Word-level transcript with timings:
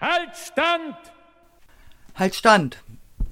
Halt 0.00 0.34
Stand! 0.34 0.96
Halt 2.14 2.34
Stand! 2.34 2.82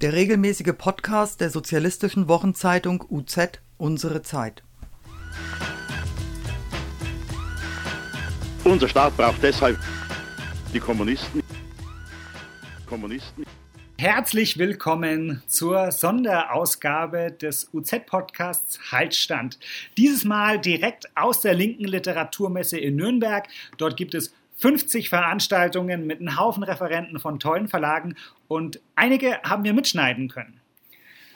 Der 0.01 0.13
regelmäßige 0.13 0.73
Podcast 0.77 1.41
der 1.41 1.49
sozialistischen 1.49 2.27
Wochenzeitung 2.27 3.03
UZ 3.09 3.59
Unsere 3.79 4.21
Zeit. 4.21 4.61
Unser 8.63 8.87
Staat 8.87 9.17
braucht 9.17 9.41
deshalb 9.41 9.79
die 10.71 10.79
Kommunisten. 10.79 11.41
Kommunisten. 12.85 13.45
Herzlich 13.97 14.59
willkommen 14.59 15.41
zur 15.47 15.91
Sonderausgabe 15.91 17.31
des 17.31 17.69
UZ-Podcasts 17.73 18.91
Haltstand. 18.91 19.57
Dieses 19.97 20.23
Mal 20.23 20.59
direkt 20.59 21.09
aus 21.17 21.41
der 21.41 21.55
linken 21.55 21.85
Literaturmesse 21.85 22.77
in 22.77 22.95
Nürnberg. 22.95 23.47
Dort 23.77 23.97
gibt 23.97 24.13
es 24.13 24.33
50 24.59 25.09
Veranstaltungen 25.09 26.05
mit 26.05 26.19
einem 26.19 26.37
Haufen 26.37 26.63
Referenten 26.63 27.19
von 27.19 27.39
tollen 27.39 27.67
Verlagen 27.67 28.15
und 28.47 28.79
einige 28.95 29.41
haben 29.43 29.63
wir 29.63 29.73
mitschneiden 29.73 30.29
können. 30.29 30.59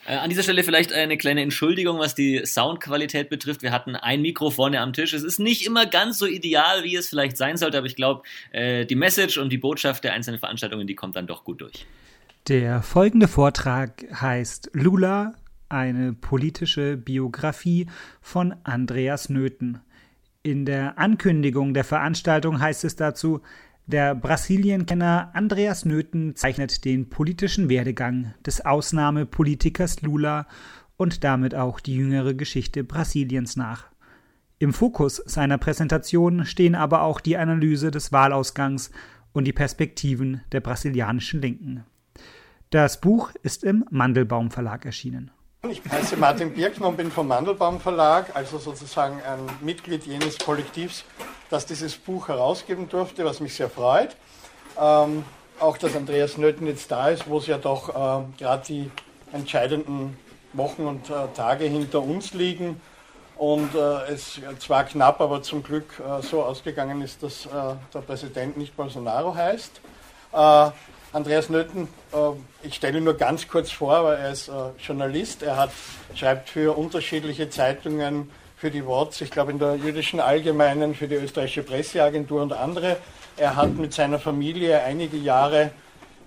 Äh, 0.05 0.15
an 0.15 0.29
dieser 0.29 0.43
Stelle 0.43 0.63
vielleicht 0.63 0.91
eine 0.91 1.17
kleine 1.17 1.41
Entschuldigung, 1.41 1.99
was 1.99 2.15
die 2.15 2.45
Soundqualität 2.45 3.29
betrifft. 3.29 3.62
Wir 3.62 3.71
hatten 3.71 3.95
ein 3.95 4.21
Mikro 4.21 4.49
vorne 4.49 4.81
am 4.81 4.91
Tisch. 4.91 5.13
Es 5.13 5.23
ist 5.23 5.39
nicht 5.39 5.65
immer 5.65 5.85
ganz 5.85 6.17
so 6.17 6.25
ideal, 6.25 6.84
wie 6.84 6.95
es 6.95 7.09
vielleicht 7.09 7.38
sein 7.38 7.55
sollte, 7.55 7.77
aber 7.77 7.88
ich 7.88 7.95
glaube, 7.95 8.23
äh, 8.51 8.85
die 8.85 8.95
Message 8.95 9.37
und 9.37 9.49
die 9.49 9.57
Botschaft 9.57 10.03
der 10.03 10.13
einzelnen 10.13 10.40
Veranstaltungen, 10.40 10.87
die 10.87 10.95
kommt 10.95 11.15
dann 11.15 11.27
doch 11.27 11.45
gut 11.45 11.62
durch. 11.62 11.85
Der 12.49 12.81
folgende 12.81 13.29
Vortrag 13.29 14.03
heißt 14.13 14.71
Lula, 14.73 15.34
eine 15.70 16.12
politische 16.12 16.98
Biografie 16.98 17.87
von 18.21 18.53
Andreas 18.63 19.29
Nöthen. 19.29 19.79
In 20.45 20.65
der 20.65 20.99
Ankündigung 20.99 21.73
der 21.73 21.85
Veranstaltung 21.85 22.59
heißt 22.59 22.84
es 22.84 22.97
dazu, 22.97 23.39
der 23.85 24.13
Brasilienkenner 24.13 25.31
Andreas 25.34 25.85
Nöthen 25.85 26.35
zeichnet 26.35 26.84
den 26.84 27.09
politischen 27.09 27.70
Werdegang 27.70 28.34
des 28.45 28.59
Ausnahmepolitikers 28.59 30.01
Lula 30.01 30.45
und 30.98 31.23
damit 31.23 31.55
auch 31.55 31.79
die 31.79 31.95
jüngere 31.95 32.34
Geschichte 32.34 32.84
Brasiliens 32.84 33.55
nach. 33.55 33.85
Im 34.59 34.73
Fokus 34.73 35.15
seiner 35.26 35.57
Präsentation 35.57 36.46
stehen 36.46 36.75
aber 36.75 37.03
auch 37.03 37.21
die 37.21 37.37
Analyse 37.37 37.90
des 37.90 38.12
Wahlausgangs 38.12 38.91
und 39.31 39.46
die 39.46 39.53
Perspektiven 39.53 40.41
der 40.51 40.59
brasilianischen 40.59 41.41
Linken. 41.41 41.85
Das 42.70 42.99
Buch 42.99 43.31
ist 43.43 43.63
im 43.63 43.85
Mandelbaum 43.91 44.51
Verlag 44.51 44.85
erschienen. 44.85 45.31
Ich 45.69 45.81
heiße 45.89 46.17
Martin 46.17 46.53
Birkner 46.53 46.89
und 46.89 46.97
bin 46.97 47.09
vom 47.09 47.29
Mandelbaum 47.29 47.79
Verlag, 47.79 48.35
also 48.35 48.57
sozusagen 48.57 49.21
ein 49.23 49.39
Mitglied 49.61 50.05
jenes 50.05 50.37
Kollektivs, 50.37 51.05
das 51.49 51.65
dieses 51.65 51.95
Buch 51.95 52.27
herausgeben 52.27 52.89
durfte, 52.89 53.23
was 53.23 53.39
mich 53.39 53.55
sehr 53.55 53.69
freut. 53.69 54.13
Ähm, 54.77 55.23
auch, 55.61 55.77
dass 55.77 55.95
Andreas 55.95 56.37
Nöthen 56.37 56.67
jetzt 56.67 56.91
da 56.91 57.07
ist, 57.07 57.29
wo 57.29 57.37
es 57.37 57.47
ja 57.47 57.57
doch 57.57 57.87
äh, 57.87 58.25
gerade 58.37 58.63
die 58.67 58.91
entscheidenden 59.31 60.17
Wochen 60.51 60.85
und 60.85 61.09
äh, 61.09 61.29
Tage 61.34 61.63
hinter 61.63 62.01
uns 62.01 62.34
liegen 62.34 62.81
und 63.37 63.73
äh, 63.73 64.11
es 64.11 64.41
zwar 64.59 64.84
knapp, 64.84 65.22
aber 65.22 65.44
zum 65.44 65.63
Glück 65.63 65.97
äh, 66.00 66.22
so 66.22 66.44
ausgegangen 66.44 67.01
ist, 67.01 67.23
dass 67.23 67.45
äh, 67.45 67.50
der 67.94 68.01
Präsident 68.01 68.57
nicht 68.57 68.75
Bolsonaro 68.75 69.34
heißt. 69.34 69.79
Andreas 71.13 71.50
Nöthen, 71.50 71.88
äh, 72.11 72.17
ich 72.63 72.73
stelle 72.73 72.97
ihn 72.97 73.03
nur 73.03 73.16
ganz 73.16 73.47
kurz 73.47 73.72
vor, 73.72 74.03
weil 74.03 74.17
er 74.17 74.31
ist 74.31 74.50
äh, 74.50 74.51
Journalist. 74.79 75.44
Er 75.44 75.57
hat, 75.57 75.72
schreibt 76.16 76.50
für 76.50 76.75
unterschiedliche 76.75 77.50
Zeitungen, 77.50 78.31
für 78.57 78.72
die 78.72 78.85
WOTS, 78.85 79.22
ich 79.22 79.29
glaube 79.29 79.51
in 79.51 79.59
der 79.59 79.75
Jüdischen 79.75 80.19
Allgemeinen, 80.19 80.95
für 80.95 81.07
die 81.07 81.16
Österreichische 81.16 81.63
Presseagentur 81.63 82.41
und 82.41 82.53
andere. 82.53 82.97
Er 83.38 83.56
hat 83.56 83.75
mit 83.75 83.94
seiner 83.94 84.19
Familie 84.19 84.81
einige 84.81 85.17
Jahre 85.17 85.72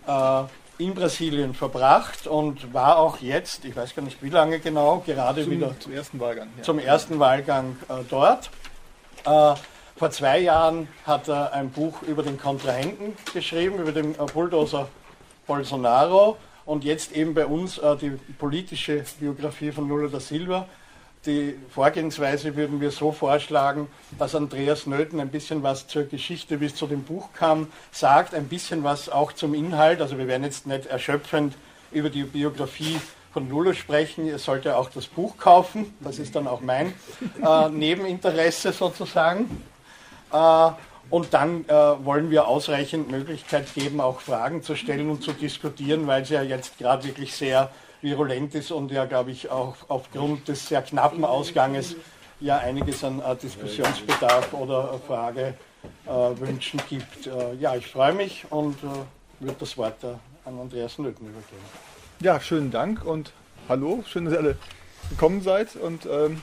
äh, 0.07 0.43
in 0.79 0.95
Brasilien 0.95 1.55
verbracht 1.55 2.27
und 2.27 2.75
war 2.75 2.99
auch 2.99 3.19
jetzt, 3.21 3.65
ich 3.65 3.75
weiß 3.75 3.95
gar 3.95 4.03
nicht 4.03 4.23
wie 4.23 4.29
lange 4.29 4.61
genau, 4.61 5.03
gerade 5.05 5.45
zum, 5.45 5.51
wieder 5.51 5.81
zum 5.81 5.93
ersten 5.93 6.21
Wahlgang, 6.21 6.49
ja. 6.59 6.63
zum 6.63 6.79
ersten 6.79 7.19
Wahlgang 7.19 7.77
äh, 7.89 7.95
dort. 8.09 8.51
Vor 9.97 10.11
zwei 10.11 10.41
Jahren 10.41 10.89
hat 11.07 11.27
er 11.27 11.55
ein 11.55 11.71
Buch 11.71 12.03
über 12.03 12.23
den 12.23 12.39
Kontrahenten 12.39 13.17
geschrieben, 13.33 13.79
über 13.79 13.93
den 13.93 14.15
äh, 14.15 14.27
Bulldozer 14.31 14.89
Bolsonaro 15.47 16.37
und 16.67 16.85
jetzt 16.85 17.13
eben 17.13 17.33
bei 17.33 17.47
uns 17.47 17.79
äh, 17.79 17.97
die 17.97 18.11
politische 18.39 19.03
Biografie 19.19 19.73
von 19.73 19.89
Lula 19.89 20.09
da 20.09 20.21
Silva. 20.21 20.69
Die 21.25 21.59
Vorgehensweise 21.71 22.57
würden 22.57 22.83
wir 22.83 22.91
so 22.91 23.11
vorschlagen, 23.11 23.89
dass 24.19 24.35
Andreas 24.35 24.87
Nöthen 24.87 25.19
ein 25.19 25.31
bisschen 25.31 25.63
was 25.63 25.89
zur 25.89 26.05
Geschichte, 26.05 26.61
wie 26.61 26.67
es 26.67 26.75
zu 26.75 26.87
dem 26.87 27.03
Buch 27.03 27.31
kam, 27.33 27.69
sagt, 27.91 28.35
ein 28.35 28.49
bisschen 28.49 28.85
was 28.85 29.09
auch 29.09 29.33
zum 29.33 29.55
Inhalt. 29.55 30.03
Also 30.03 30.19
wir 30.19 30.29
werden 30.29 30.45
jetzt 30.45 30.67
nicht 30.67 30.85
erschöpfend 30.85 31.55
über 31.91 32.11
die 32.11 32.25
Biografie 32.25 33.01
von 33.33 33.49
Lula 33.49 33.73
sprechen. 33.73 34.27
Ihr 34.27 34.39
sollt 34.39 34.67
ja 34.67 34.77
auch 34.77 34.91
das 34.91 35.07
Buch 35.07 35.39
kaufen. 35.39 35.95
Das 36.01 36.19
ist 36.19 36.37
dann 36.37 36.47
auch 36.47 36.61
mein 36.61 36.93
äh, 37.43 37.71
Nebeninteresse 37.71 38.73
sozusagen. 38.73 39.63
Äh, 40.33 40.71
und 41.09 41.33
dann 41.33 41.65
äh, 41.69 41.73
wollen 41.73 42.31
wir 42.31 42.49
ausreichend 42.49 43.11
Möglichkeit 43.11 43.73
geben, 43.75 44.01
auch 44.01 44.21
Fragen 44.21 44.63
zu 44.63 44.75
stellen 44.75 45.09
und 45.09 45.23
zu 45.23 45.33
diskutieren, 45.33 46.07
weil 46.07 46.23
es 46.23 46.31
ja 46.31 46.43
jetzt 46.43 46.79
gerade 46.79 47.05
wirklich 47.05 47.35
sehr 47.35 47.71
virulent 48.03 48.55
ist 48.55 48.73
und 48.73 48.91
ja, 48.91 49.05
glaube 49.05 49.31
ich, 49.31 49.51
auch 49.51 49.77
aufgrund 49.89 50.49
des 50.49 50.69
sehr 50.69 50.83
knappen 50.83 51.25
Ausganges 51.25 51.95
ja 52.41 52.59
einiges 52.59 53.05
an 53.05 53.21
äh, 53.21 53.37
Diskussionsbedarf 53.37 54.53
oder 54.53 54.99
Fragewünschen 55.07 56.81
äh, 56.81 56.83
gibt. 56.89 57.27
Äh, 57.27 57.55
ja, 57.55 57.77
ich 57.77 57.87
freue 57.87 58.13
mich 58.13 58.45
und 58.51 58.77
würde 59.41 59.57
das 59.59 59.77
Wort 59.77 60.05
an 60.05 60.59
Andreas 60.59 60.99
Nöten 60.99 61.29
übergeben. 61.29 61.63
Ja, 62.21 62.41
schönen 62.41 62.71
Dank 62.71 63.05
und 63.05 63.33
hallo, 63.69 64.03
schön, 64.07 64.25
dass 64.25 64.35
ihr 64.35 64.41
alle 64.41 64.57
gekommen 65.11 65.41
seid 65.41 65.77
und 65.77 66.07
ähm, 66.07 66.41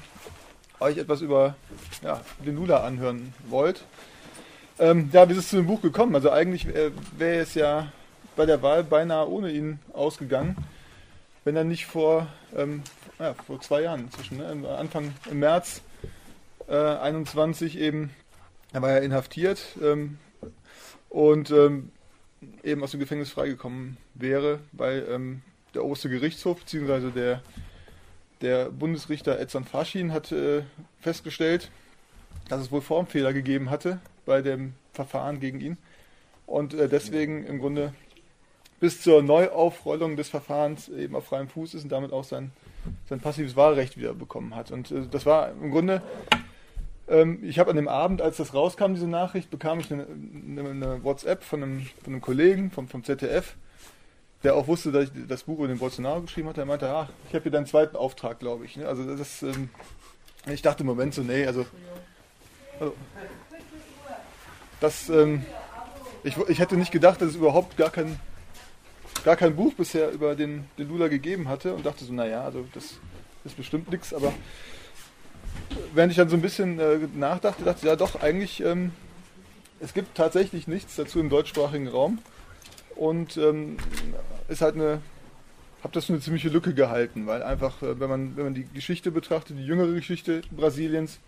euch 0.80 0.98
etwas 0.98 1.22
über 1.22 1.56
ja, 2.02 2.22
den 2.46 2.56
Lula 2.56 2.84
anhören 2.84 3.34
wollt. 3.48 3.84
Ähm, 4.80 5.10
ja, 5.14 5.28
wie 5.28 5.34
ist 5.34 5.40
es 5.40 5.50
zu 5.50 5.58
dem 5.58 5.68
Buch 5.68 5.82
gekommen? 5.82 6.16
Also 6.16 6.32
eigentlich 6.32 6.68
äh, 6.68 6.92
wäre 7.18 7.40
es 7.42 7.54
ja 7.54 7.92
bei 8.36 8.46
der 8.46 8.62
Wahl 8.62 8.84
beinahe 8.84 9.30
ohne 9.30 9.52
ihn 9.52 9.80
ausgegangen, 9.94 10.58
wenn 11.44 11.56
er 11.56 11.64
nicht 11.64 11.86
vor, 11.86 12.28
ähm, 12.56 12.82
ja, 13.20 13.34
vor 13.34 13.62
zwei 13.62 13.82
Jahren 13.82 14.02
inzwischen, 14.02 14.38
ne, 14.38 14.70
Anfang 14.78 15.14
im 15.30 15.40
März 15.40 15.82
äh, 16.68 16.76
21 16.76 17.78
eben, 17.78 18.12
er 18.72 18.82
war 18.82 18.92
ja 18.92 18.98
inhaftiert 18.98 19.60
ähm, 19.82 20.18
und 21.10 21.52
ähm, 21.52 21.92
eben 22.64 22.84
aus 22.84 22.92
dem 22.92 23.00
Gefängnis 23.00 23.30
freigekommen 23.30 23.98
wäre, 24.16 24.60
weil 24.72 25.06
ähm, 25.10 25.42
der 25.76 25.84
oberste 25.84 26.10
Gerichtshof 26.10 26.60
bzw. 26.60 27.12
der 27.12 27.42
der 28.44 28.70
Bundesrichter 28.70 29.40
Edson 29.40 29.64
Faschin 29.64 30.14
hat 30.14 30.32
äh, 30.32 30.62
festgestellt, 31.00 31.72
dass 32.50 32.62
es 32.62 32.72
wohl 32.72 32.82
Formfehler 32.82 33.34
gegeben 33.34 33.70
hatte 33.70 34.00
bei 34.26 34.42
dem 34.42 34.74
Verfahren 34.92 35.40
gegen 35.40 35.60
ihn 35.62 35.78
und 36.46 36.74
äh, 36.74 36.88
deswegen 36.88 37.46
im 37.46 37.60
Grunde 37.60 37.94
bis 38.80 39.02
zur 39.02 39.24
Neuaufrollung 39.24 40.18
des 40.18 40.28
Verfahrens 40.28 40.90
eben 40.90 41.16
auf 41.16 41.26
freiem 41.26 41.48
Fuß 41.48 41.74
ist 41.74 41.84
und 41.84 41.92
damit 41.92 42.12
auch 42.12 42.26
sein, 42.26 42.52
sein 43.08 43.22
passives 43.22 43.56
Wahlrecht 43.56 43.98
wieder 43.98 44.14
bekommen 44.14 44.56
hat. 44.56 44.72
Und 44.72 44.92
äh, 44.92 45.08
das 45.10 45.26
war 45.26 45.52
im 45.52 45.72
Grunde, 45.72 46.02
ähm, 47.08 47.40
ich 47.44 47.60
habe 47.60 47.70
an 47.70 47.78
dem 47.78 47.88
Abend, 47.88 48.22
als 48.22 48.38
das 48.38 48.54
rauskam, 48.54 48.94
diese 48.94 49.08
Nachricht, 49.08 49.50
bekam 49.50 49.80
ich 49.80 49.92
eine, 49.92 50.06
eine, 50.06 51.04
WhatsApp 51.04 51.44
von 51.44 51.64
einem, 51.64 51.82
von 52.04 52.14
einem 52.14 52.22
Kollegen 52.22 52.72
vom, 52.72 52.90
vom 52.90 53.06
ZDF, 53.06 53.56
der 54.44 54.56
auch 54.56 54.68
wusste, 54.68 54.92
dass 54.92 55.06
ich 55.06 55.12
das 55.28 55.44
Buch 55.44 55.60
über 55.60 55.68
den 55.68 55.80
Bolsonaro 55.80 56.22
geschrieben 56.22 56.50
hatte, 56.50 56.58
der 56.58 56.66
meinte, 56.66 56.90
ach, 56.90 57.10
ich 57.30 57.34
habe 57.34 57.44
hier 57.44 57.52
deinen 57.52 57.66
zweiten 57.66 57.96
Auftrag, 57.96 58.40
glaube 58.40 58.66
ich. 58.66 58.76
Ne? 58.76 58.88
Also 58.88 59.16
das, 59.16 59.42
ähm, 59.42 59.70
ich 60.48 60.62
dachte 60.62 60.82
im 60.82 60.88
Moment 60.88 61.14
so, 61.14 61.22
nee, 61.22 61.46
also, 61.46 61.66
also 62.80 62.94
das, 64.82 65.10
ähm, 65.10 65.46
ich, 66.24 66.38
ich 66.50 66.60
hätte 66.60 66.76
nicht 66.76 66.92
gedacht, 66.92 67.22
dass 67.22 67.30
es 67.30 67.36
überhaupt 67.36 67.78
gar 67.78 67.90
kein, 67.90 68.20
gar 69.24 69.38
kein 69.38 69.56
Buch 69.56 69.74
bisher 69.74 70.12
über 70.12 70.36
den, 70.36 70.66
den 70.78 70.90
Lula 70.90 71.08
gegeben 71.08 71.48
hatte 71.48 71.74
und 71.74 71.86
dachte 71.86 72.04
so, 72.04 72.12
naja, 72.12 72.44
also 72.44 72.66
das 72.74 72.96
ist 73.46 73.56
bestimmt 73.56 73.90
nichts, 73.92 74.14
aber 74.14 74.34
während 75.94 76.12
ich 76.12 76.18
dann 76.18 76.30
so 76.30 76.36
ein 76.36 76.42
bisschen 76.42 76.80
äh, 76.80 77.00
nachdachte, 77.16 77.64
dachte 77.64 77.80
ich, 77.82 77.86
ja 77.86 77.96
doch, 77.96 78.22
eigentlich, 78.22 78.62
ähm, 78.62 78.92
es 79.80 79.94
gibt 79.94 80.16
tatsächlich 80.16 80.68
nichts 80.68 80.96
dazu 80.96 81.20
im 81.20 81.30
deutschsprachigen 81.30 81.88
Raum 81.88 82.20
und 82.96 83.38
ähm, 83.38 83.78
ist 84.48 84.62
halt 84.62 84.76
eine, 84.76 85.02
habe 85.84 85.94
das 85.94 86.06
für 86.06 86.14
eine 86.14 86.22
ziemliche 86.22 86.50
Lücke 86.50 86.74
gehalten, 86.74 87.28
weil 87.28 87.44
einfach, 87.44 87.82
äh, 87.82 88.00
wenn 88.00 88.10
man, 88.10 88.38
wenn 88.38 88.46
man 88.46 88.54
die 88.54 88.66
Geschichte 88.66 89.12
betrachtet, 89.12 89.58
die 89.58 89.66
jüngere 89.66 89.94
Geschichte 89.94 90.42
Brasiliens, 90.52 91.20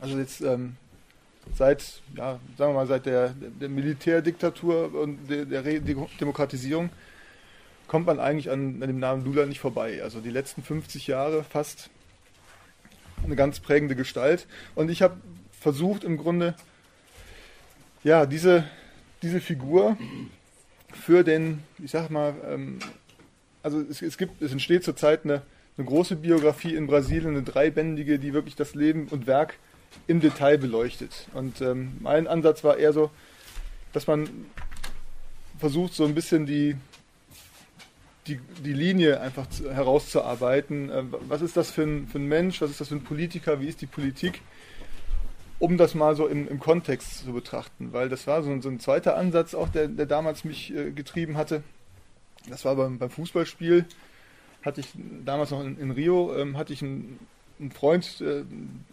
also 0.00 0.18
jetzt 0.18 0.40
ähm, 0.40 0.76
seit, 1.54 2.02
ja, 2.16 2.38
sagen 2.56 2.72
wir 2.72 2.80
mal, 2.80 2.86
seit 2.86 3.06
der, 3.06 3.30
der 3.30 3.68
Militärdiktatur 3.68 4.94
und 4.94 5.28
der, 5.28 5.44
der 5.44 5.62
Demokratisierung, 6.20 6.90
kommt 7.86 8.06
man 8.06 8.18
eigentlich 8.18 8.50
an, 8.50 8.82
an 8.82 8.88
dem 8.88 8.98
Namen 8.98 9.24
Lula 9.24 9.46
nicht 9.46 9.60
vorbei. 9.60 10.02
Also 10.02 10.20
die 10.20 10.30
letzten 10.30 10.62
50 10.62 11.06
Jahre 11.06 11.44
fast 11.44 11.90
eine 13.22 13.36
ganz 13.36 13.60
prägende 13.60 13.94
Gestalt. 13.94 14.46
Und 14.74 14.90
ich 14.90 15.02
habe 15.02 15.16
versucht 15.60 16.04
im 16.04 16.16
Grunde, 16.16 16.54
ja, 18.02 18.26
diese, 18.26 18.64
diese 19.22 19.40
Figur 19.40 19.96
für 20.94 21.24
den, 21.24 21.62
ich 21.82 21.90
sag 21.90 22.10
mal, 22.10 22.34
ähm, 22.48 22.78
also 23.62 23.80
es, 23.80 24.02
es, 24.02 24.18
gibt, 24.18 24.42
es 24.42 24.52
entsteht 24.52 24.84
zurzeit 24.84 25.24
eine, 25.24 25.42
eine 25.76 25.86
große 25.86 26.16
Biografie 26.16 26.74
in 26.74 26.86
Brasilien, 26.86 27.30
eine 27.30 27.42
dreibändige, 27.42 28.18
die 28.18 28.32
wirklich 28.32 28.56
das 28.56 28.74
Leben 28.74 29.08
und 29.10 29.26
Werk 29.26 29.54
im 30.06 30.20
Detail 30.20 30.58
beleuchtet. 30.58 31.28
Und 31.34 31.60
ähm, 31.60 31.92
mein 32.00 32.26
Ansatz 32.26 32.64
war 32.64 32.76
eher 32.76 32.92
so, 32.92 33.10
dass 33.92 34.06
man 34.06 34.28
versucht, 35.58 35.94
so 35.94 36.04
ein 36.04 36.14
bisschen 36.14 36.46
die, 36.46 36.76
die, 38.26 38.40
die 38.64 38.72
Linie 38.72 39.20
einfach 39.20 39.48
zu, 39.48 39.72
herauszuarbeiten. 39.72 40.90
Äh, 40.90 41.04
was 41.28 41.42
ist 41.42 41.56
das 41.56 41.70
für 41.70 41.82
ein, 41.82 42.08
für 42.08 42.18
ein 42.18 42.26
Mensch? 42.26 42.60
Was 42.60 42.70
ist 42.70 42.80
das 42.80 42.88
für 42.88 42.96
ein 42.96 43.04
Politiker? 43.04 43.60
Wie 43.60 43.68
ist 43.68 43.80
die 43.80 43.86
Politik? 43.86 44.40
Um 45.58 45.76
das 45.76 45.94
mal 45.94 46.16
so 46.16 46.26
im, 46.26 46.48
im 46.48 46.58
Kontext 46.58 47.24
zu 47.24 47.32
betrachten, 47.32 47.92
weil 47.92 48.08
das 48.08 48.26
war 48.26 48.42
so, 48.42 48.60
so 48.60 48.68
ein 48.68 48.80
zweiter 48.80 49.16
Ansatz 49.16 49.54
auch, 49.54 49.68
der, 49.68 49.88
der 49.88 50.06
damals 50.06 50.44
mich 50.44 50.74
äh, 50.74 50.90
getrieben 50.90 51.36
hatte. 51.36 51.62
Das 52.48 52.64
war 52.64 52.76
beim, 52.76 52.98
beim 52.98 53.10
Fußballspiel, 53.10 53.86
hatte 54.62 54.80
ich 54.80 54.88
damals 55.24 55.50
noch 55.50 55.62
in, 55.62 55.78
in 55.78 55.90
Rio, 55.90 56.36
ähm, 56.36 56.58
hatte 56.58 56.72
ich 56.72 56.82
einen, 56.82 57.18
einen 57.60 57.70
Freund, 57.70 58.20
äh, 58.20 58.44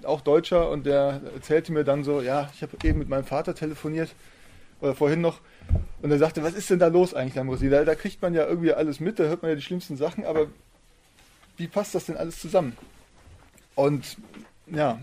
auch 0.06 0.22
Deutscher, 0.22 0.70
und 0.70 0.86
der 0.86 1.22
erzählte 1.34 1.74
mir 1.74 1.84
dann 1.84 2.04
so, 2.04 2.22
ja, 2.22 2.50
ich 2.54 2.62
habe 2.62 2.78
eben 2.84 3.00
mit 3.00 3.10
meinem 3.10 3.26
Vater 3.26 3.56
telefoniert, 3.56 4.14
oder 4.80 4.96
vorhin 4.96 5.22
noch, 5.22 5.40
und 6.02 6.12
er 6.12 6.18
sagte, 6.18 6.44
was 6.44 6.54
ist 6.54 6.70
denn 6.70 6.80
da 6.80 6.88
los 6.88 7.14
eigentlich 7.14 7.36
in 7.36 7.48
Brasilien? 7.48 7.74
Da, 7.74 7.86
da 7.86 7.96
kriegt 7.96 8.22
man 8.22 8.34
ja 8.34 8.46
irgendwie 8.46 8.74
alles 8.74 9.00
mit, 9.00 9.20
da 9.20 9.24
hört 9.24 9.42
man 9.42 9.50
ja 9.50 9.56
die 9.56 9.62
schlimmsten 9.62 9.98
Sachen, 9.98 10.26
aber 10.26 10.48
wie 11.58 11.68
passt 11.68 11.96
das 11.96 12.06
denn 12.06 12.18
alles 12.18 12.40
zusammen? 12.40 12.78
Und 13.76 14.18
ja, 14.68 15.00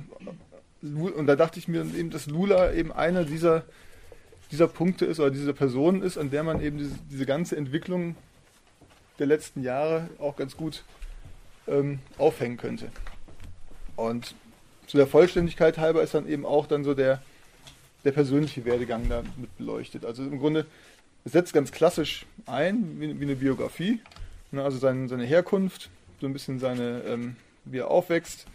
und 0.83 1.27
da 1.27 1.37
dachte 1.37 1.59
ich 1.59 1.69
mir 1.69 1.81
eben, 1.81 2.11
dass 2.11 2.27
Lula 2.27 2.73
eben 2.73 2.93
einer 2.93 3.25
dieser, 3.25 3.65
dieser 4.51 4.69
Punkte 4.69 5.05
ist 5.05 5.19
oder 5.21 5.31
dieser 5.31 5.53
Personen 5.53 6.03
ist, 6.03 6.19
an 6.19 6.31
der 6.31 6.45
man 6.45 6.61
eben 6.61 6.79
diese, 6.79 6.95
diese 7.11 7.27
ganze 7.27 7.57
Entwicklung 7.57 8.15
der 9.19 9.27
letzten 9.27 9.63
Jahre 9.63 10.09
auch 10.19 10.37
ganz 10.37 10.57
gut 10.57 10.85
ähm, 11.67 11.99
aufhängen 12.17 12.57
könnte. 12.57 12.89
Und 13.97 14.35
zu 14.87 14.97
der 14.97 15.07
Vollständigkeit 15.07 15.79
halber 15.79 16.03
ist 16.03 16.15
dann 16.15 16.29
eben 16.29 16.47
auch 16.47 16.67
dann 16.67 16.85
so 16.85 16.95
der, 16.95 17.21
der 18.05 18.13
persönliche 18.13 18.65
Werdegang 18.65 19.09
damit 19.09 19.57
beleuchtet. 19.59 20.05
Also 20.05 20.23
im 20.23 20.39
Grunde, 20.39 20.67
setzt 21.29 21.53
ganz 21.53 21.73
klassisch 21.73 22.27
ein, 22.47 23.01
wie, 23.01 23.19
wie 23.21 23.25
eine 23.25 23.37
Biografie. 23.37 24.01
Ne, 24.51 24.63
also 24.63 24.79
sein, 24.79 25.09
seine 25.09 25.25
Herkunft, 25.25 25.91
so 26.21 26.27
ein 26.27 26.33
bisschen 26.33 26.59
seine, 26.59 27.03
ähm, 27.07 27.37
wie 27.65 27.79
er 27.79 27.91
aufwächst, 27.91 28.47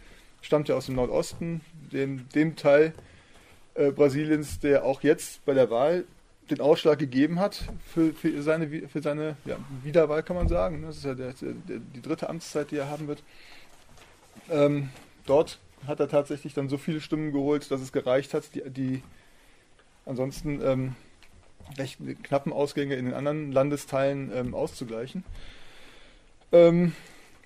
stammt 0.44 0.70
ja 0.70 0.76
aus 0.76 0.86
dem 0.86 0.96
Nordosten, 0.96 1.62
dem, 1.92 2.30
dem 2.36 2.56
Teil 2.56 2.94
äh, 3.74 3.92
Brasiliens, 3.92 4.60
der 4.60 4.86
auch 4.86 5.02
jetzt 5.02 5.44
bei 5.46 5.56
der 5.56 5.72
Wahl 5.72 6.06
den 6.50 6.60
Ausschlag 6.62 7.00
gegeben 7.00 7.40
hat 7.40 7.64
für, 7.94 8.14
für 8.14 8.42
seine, 8.44 8.68
für 8.88 9.02
seine 9.02 9.38
ja, 9.46 9.58
Wiederwahl, 9.82 10.22
kann 10.22 10.36
man 10.36 10.48
sagen. 10.48 10.84
Das 10.84 10.98
ist 10.98 11.06
ja 11.06 11.16
der, 11.16 11.34
der, 11.34 11.80
die 11.80 12.02
dritte 12.02 12.30
Amtszeit, 12.30 12.70
die 12.72 12.78
er 12.78 12.90
haben 12.90 13.08
wird. 13.08 13.24
Ähm, 14.50 14.90
dort 15.26 15.60
hat 15.88 16.00
er 16.00 16.10
tatsächlich 16.10 16.54
dann 16.54 16.70
so 16.70 16.78
viele 16.78 17.02
Stimmen 17.02 17.32
geholt, 17.32 17.72
dass 17.72 17.82
es 17.82 17.92
gereicht 17.92 18.34
hat, 18.34 18.54
die, 18.54 18.70
die 18.70 19.04
ansonsten 20.06 20.62
ähm, 20.62 20.96
recht 21.78 22.00
knappen 22.24 22.52
Ausgänge 22.52 22.96
in 22.96 23.06
den 23.06 23.14
anderen 23.14 23.52
Landesteilen 23.54 24.32
ähm, 24.36 24.54
auszugleichen. 24.54 25.24
Ähm, 26.52 26.94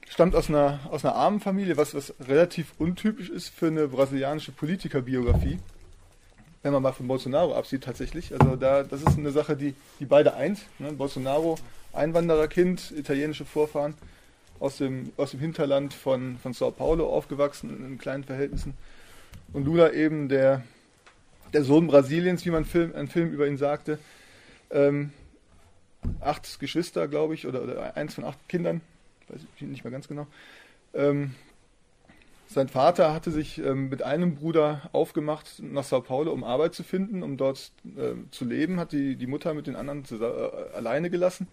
stammt 0.09 0.35
aus 0.35 0.49
einer, 0.49 0.79
aus 0.89 1.05
einer 1.05 1.15
armen 1.15 1.39
Familie, 1.39 1.77
was, 1.77 1.93
was 1.93 2.13
relativ 2.27 2.73
untypisch 2.77 3.29
ist 3.29 3.49
für 3.49 3.67
eine 3.67 3.87
brasilianische 3.87 4.51
Politikerbiografie. 4.51 5.59
Wenn 6.63 6.73
man 6.73 6.81
mal 6.81 6.91
von 6.91 7.07
Bolsonaro 7.07 7.53
absieht, 7.53 7.83
tatsächlich. 7.83 8.33
Also 8.33 8.55
da, 8.55 8.83
das 8.83 9.01
ist 9.01 9.17
eine 9.17 9.31
Sache, 9.31 9.55
die, 9.55 9.75
die 9.99 10.05
beide 10.05 10.33
eint. 10.33 10.59
Ne? 10.79 10.91
Bolsonaro, 10.91 11.57
Einwandererkind, 11.93 12.91
italienische 12.97 13.45
Vorfahren, 13.45 13.93
aus 14.59 14.77
dem, 14.77 15.11
aus 15.17 15.31
dem 15.31 15.39
Hinterland 15.39 15.93
von, 15.93 16.37
von 16.37 16.53
Sao 16.53 16.71
Paulo 16.71 17.07
aufgewachsen, 17.09 17.85
in 17.85 17.97
kleinen 17.97 18.23
Verhältnissen. 18.23 18.73
Und 19.53 19.65
Lula 19.65 19.91
eben 19.91 20.29
der, 20.29 20.63
der 21.53 21.63
Sohn 21.63 21.87
Brasiliens, 21.87 22.45
wie 22.45 22.51
man 22.51 22.65
Film, 22.65 22.93
ein 22.95 23.07
Film 23.07 23.31
über 23.31 23.47
ihn 23.47 23.57
sagte. 23.57 23.99
Ähm, 24.71 25.11
acht 26.19 26.59
Geschwister, 26.59 27.07
glaube 27.07 27.33
ich, 27.33 27.47
oder, 27.47 27.61
oder 27.61 27.95
eins 27.95 28.15
von 28.15 28.25
acht 28.25 28.49
Kindern, 28.49 28.81
weiß 29.29 29.41
ich 29.55 29.61
nicht 29.63 29.83
mehr 29.83 29.91
ganz 29.91 30.07
genau. 30.07 30.27
Ähm, 30.93 31.35
sein 32.49 32.69
Vater 32.69 33.13
hatte 33.13 33.31
sich 33.31 33.57
ähm, 33.57 33.89
mit 33.89 34.01
einem 34.03 34.35
Bruder 34.35 34.89
aufgemacht 34.93 35.61
nach 35.61 35.83
Sao 35.83 36.01
Paulo, 36.01 36.31
um 36.31 36.45
Arbeit 36.45 36.73
zu 36.73 36.83
finden, 36.83 37.21
um 37.21 37.35
dort 37.35 37.71
äh, 37.97 38.13
zu 38.31 38.45
leben, 38.45 38.79
hat 38.79 38.93
die, 38.93 39.17
die 39.17 39.27
Mutter 39.27 39.53
mit 39.53 39.67
den 39.67 39.75
anderen 39.75 40.05
zu, 40.05 40.15
äh, 40.15 40.75
alleine 40.75 41.09
gelassen. 41.09 41.47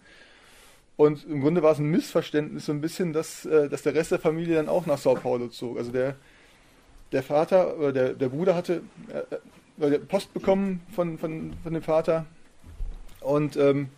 Und 0.97 1.25
im 1.25 1.41
Grunde 1.41 1.61
war 1.61 1.73
es 1.73 1.79
ein 1.79 1.91
Missverständnis 1.91 2.67
so 2.67 2.71
ein 2.71 2.79
bisschen, 2.79 3.11
dass, 3.11 3.45
äh, 3.45 3.67
dass 3.67 3.81
der 3.81 3.93
Rest 3.93 4.11
der 4.11 4.19
Familie 4.19 4.55
dann 4.55 4.69
auch 4.69 4.85
nach 4.85 4.97
Sao 4.97 5.15
Paulo 5.15 5.49
zog. 5.49 5.77
Also 5.77 5.91
der, 5.91 6.15
der 7.11 7.23
Vater 7.23 7.77
oder 7.77 7.91
der, 7.91 8.13
der 8.13 8.29
Bruder 8.29 8.55
hatte 8.55 8.81
äh, 9.09 9.99
Post 9.99 10.33
bekommen 10.33 10.81
von, 10.95 11.17
von, 11.17 11.53
von 11.61 11.73
dem 11.73 11.83
Vater 11.83 12.25
und 13.19 13.57
ähm, 13.57 13.89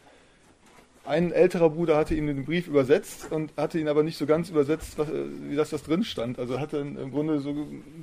ein 1.07 1.31
älterer 1.31 1.69
Bruder 1.69 1.95
hatte 1.95 2.15
ihm 2.15 2.27
den 2.27 2.43
Brief 2.43 2.67
übersetzt 2.67 3.31
und 3.31 3.53
hatte 3.55 3.79
ihn 3.79 3.87
aber 3.87 4.03
nicht 4.03 4.17
so 4.17 4.25
ganz 4.25 4.49
übersetzt, 4.49 4.97
was, 4.97 5.07
wie 5.09 5.55
das, 5.55 5.71
was 5.71 5.83
drin 5.83 6.03
stand. 6.03 6.37
Also 6.37 6.59
hatte 6.59 6.77
im 6.77 7.11
Grunde 7.11 7.39
so 7.39 7.55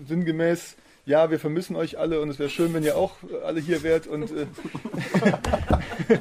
sinngemäß, 0.09 0.77
ja, 1.05 1.31
wir 1.31 1.39
vermissen 1.39 1.77
euch 1.77 1.99
alle 1.99 2.21
und 2.21 2.31
es 2.31 2.39
wäre 2.39 2.49
schön, 2.49 2.73
wenn 2.73 2.83
ihr 2.83 2.97
auch 2.97 3.17
alle 3.45 3.61
hier 3.61 3.83
wärt 3.83 4.07
und 4.07 4.31
äh, 4.31 4.47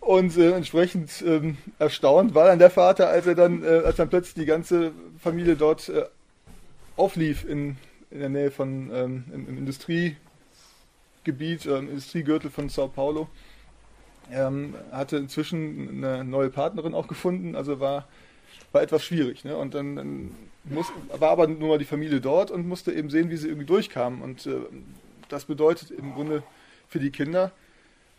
und 0.00 0.36
äh, 0.38 0.52
entsprechend 0.52 1.20
äh, 1.20 1.52
erstaunt 1.78 2.34
war 2.34 2.46
dann 2.46 2.58
der 2.58 2.70
Vater, 2.70 3.08
als 3.08 3.26
er 3.26 3.34
dann, 3.34 3.62
äh, 3.62 3.82
als 3.84 3.96
dann 3.96 4.08
plötzlich 4.08 4.34
die 4.34 4.46
ganze 4.46 4.92
Familie 5.18 5.56
dort 5.56 5.90
äh, 5.90 6.06
auflief 6.96 7.44
in, 7.44 7.76
in 8.10 8.20
der 8.20 8.30
Nähe 8.30 8.50
von 8.50 8.90
ähm, 8.90 9.24
im, 9.34 9.48
im 9.48 9.58
Industriegebiet, 9.58 11.66
im 11.66 11.90
Industriegürtel 11.90 12.50
von 12.50 12.70
Sao 12.70 12.88
Paulo 12.88 13.28
ähm, 14.30 14.74
hatte 14.90 15.16
inzwischen 15.16 16.04
eine 16.04 16.24
neue 16.24 16.50
Partnerin 16.50 16.94
auch 16.94 17.08
gefunden, 17.08 17.56
also 17.56 17.80
war, 17.80 18.06
war 18.72 18.82
etwas 18.82 19.04
schwierig. 19.04 19.44
Ne? 19.44 19.56
Und 19.56 19.74
dann, 19.74 19.96
dann 19.96 20.30
muss, 20.64 20.86
war 21.12 21.30
aber 21.30 21.46
nur 21.46 21.70
mal 21.70 21.78
die 21.78 21.84
Familie 21.84 22.20
dort 22.20 22.50
und 22.50 22.66
musste 22.66 22.92
eben 22.92 23.10
sehen, 23.10 23.30
wie 23.30 23.36
sie 23.36 23.48
irgendwie 23.48 23.66
durchkamen. 23.66 24.22
Und 24.22 24.46
äh, 24.46 24.60
das 25.28 25.44
bedeutet 25.44 25.90
im 25.90 26.14
Grunde 26.14 26.42
für 26.88 27.00
die 27.00 27.10
Kinder 27.10 27.52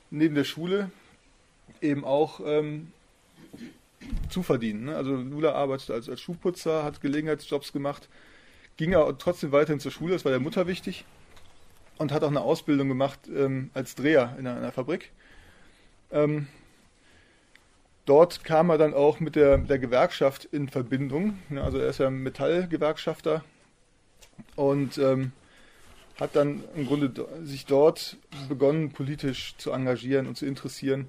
neben 0.09 0.35
der 0.35 0.44
Schule 0.44 0.91
eben 1.81 2.05
auch 2.05 2.39
ähm, 2.45 2.91
zu 4.29 4.43
verdienen. 4.43 4.86
Ne? 4.86 4.95
Also 4.95 5.15
Lula 5.15 5.53
arbeitete 5.53 5.93
als, 5.93 6.10
als 6.10 6.22
Schuhputzer, 6.22 6.83
hat 6.83 7.01
Gelegenheitsjobs 7.01 7.74
gemacht, 7.74 8.10
ging 8.77 8.95
aber 8.95 9.17
trotzdem 9.17 9.51
weiterhin 9.51 9.79
zur 9.79 9.91
Schule, 9.91 10.13
das 10.13 10.25
war 10.25 10.31
der 10.31 10.39
Mutter 10.39 10.67
wichtig 10.67 11.05
und 11.98 12.12
hat 12.12 12.24
auch 12.24 12.29
eine 12.29 12.41
Ausbildung 12.41 12.88
gemacht 12.88 13.19
ähm, 13.33 13.69
als 13.74 13.95
Dreher 13.95 14.36
in 14.38 14.48
einer, 14.48 14.57
in 14.57 14.63
einer 14.63 14.72
Fabrik 14.72 15.12
ähm, 16.13 16.48
dort 18.05 18.43
kam 18.43 18.70
er 18.70 18.77
dann 18.77 18.93
auch 18.93 19.20
mit 19.20 19.36
der, 19.36 19.58
der 19.58 19.79
Gewerkschaft 19.79 20.46
in 20.46 20.70
Verbindung. 20.70 21.39
Also 21.55 21.79
er 21.79 21.89
ist 21.89 22.00
ja 22.00 22.10
Metallgewerkschafter 22.10 23.43
und 24.55 24.98
ähm, 24.98 25.32
hat 26.20 26.36
dann 26.36 26.63
im 26.75 26.86
Grunde 26.86 27.27
sich 27.43 27.65
dort 27.65 28.17
begonnen, 28.48 28.91
politisch 28.91 29.55
zu 29.58 29.72
engagieren 29.72 30.27
und 30.27 30.38
zu 30.38 30.46
interessieren 30.46 31.08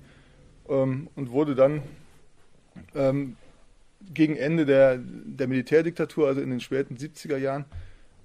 ähm, 0.68 1.08
und 1.14 1.30
wurde 1.30 1.54
dann 1.54 1.82
ähm, 2.94 3.36
gegen 4.12 4.36
Ende 4.36 4.66
der, 4.66 4.98
der 4.98 5.46
Militärdiktatur, 5.46 6.26
also 6.26 6.40
in 6.40 6.50
den 6.50 6.60
späten 6.60 6.96
70er 6.96 7.36
Jahren, 7.36 7.64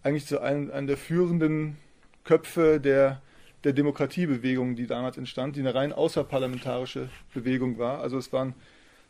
eigentlich 0.04 0.26
zu 0.26 0.42
einem, 0.42 0.72
einem 0.72 0.88
der 0.88 0.98
führenden 0.98 1.78
Köpfe 2.24 2.80
der 2.80 3.22
der 3.64 3.74
Demokratiebewegung, 3.74 4.76
die 4.76 4.88
damals 4.88 5.18
entstand, 5.18 5.56
die 5.56 5.62
eine 5.62 5.76
rein 5.76 5.94
außerparlamentarische 5.94 7.10
Bewegung 7.34 7.78
war. 7.78 8.00
Also 8.00 8.18
es 8.18 8.32
waren 8.32 8.54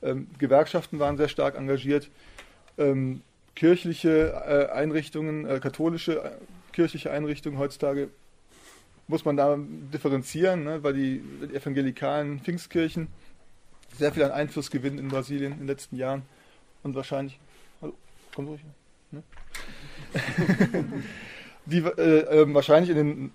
ähm, 0.02 0.28
Gewerkschaften 0.38 1.00
waren 1.00 1.18
sehr 1.18 1.28
stark 1.28 1.56
engagiert, 1.56 2.10
ähm, 2.78 3.22
kirchliche 3.56 4.34
äh, 4.48 4.72
Einrichtungen, 4.72 5.46
äh, 5.46 5.60
katholische 5.60 6.24
äh, 6.24 6.32
kirchliche 6.72 7.12
Einrichtungen 7.12 7.58
heutzutage 7.60 8.10
muss 9.10 9.26
man 9.26 9.36
da 9.36 9.58
differenzieren, 9.58 10.64
ne, 10.64 10.84
weil 10.84 10.94
die, 10.94 11.24
evangelikalen 11.54 12.40
Pfingstkirchen 12.40 13.08
sehr 13.98 14.14
viel 14.14 14.24
an 14.24 14.32
Einfluss 14.32 14.70
gewinnen 14.70 15.00
in 15.00 15.08
Brasilien 15.08 15.54
in 15.54 15.58
den 15.58 15.68
letzten 15.68 15.96
Jahren 15.96 16.22
und 16.84 16.96
wahrscheinlich, 16.96 17.40
hallo, 17.82 17.96
komm 18.36 18.48
ruhig, 18.48 18.62
ne? 19.12 19.24
die 21.66 21.80
äh, 21.80 22.42
äh, 22.42 22.54
wahrscheinlich 22.54 22.92
in 22.92 22.98
den 22.98 23.32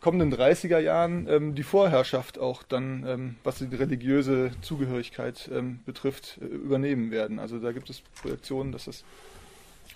kommenden 0.00 0.32
30er 0.32 0.78
Jahren 0.78 1.26
ähm, 1.28 1.54
die 1.54 1.62
Vorherrschaft 1.62 2.38
auch 2.38 2.62
dann, 2.62 3.04
ähm, 3.06 3.36
was 3.44 3.58
die 3.58 3.74
religiöse 3.74 4.52
Zugehörigkeit 4.62 5.50
ähm, 5.52 5.80
betrifft, 5.84 6.38
äh, 6.40 6.44
übernehmen 6.44 7.10
werden. 7.10 7.38
Also 7.38 7.58
da 7.58 7.72
gibt 7.72 7.90
es 7.90 8.00
Projektionen, 8.22 8.72
dass 8.72 8.84
das. 8.84 9.04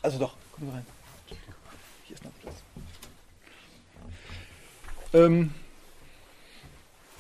Also 0.03 0.19
doch, 0.19 0.37
kommen 0.53 0.71
Sie 0.71 0.77
rein. 0.77 0.87
Hier 2.05 2.15
ist 2.15 2.25
noch 2.25 2.33
Platz. 2.41 2.63
Ähm, 5.15 5.51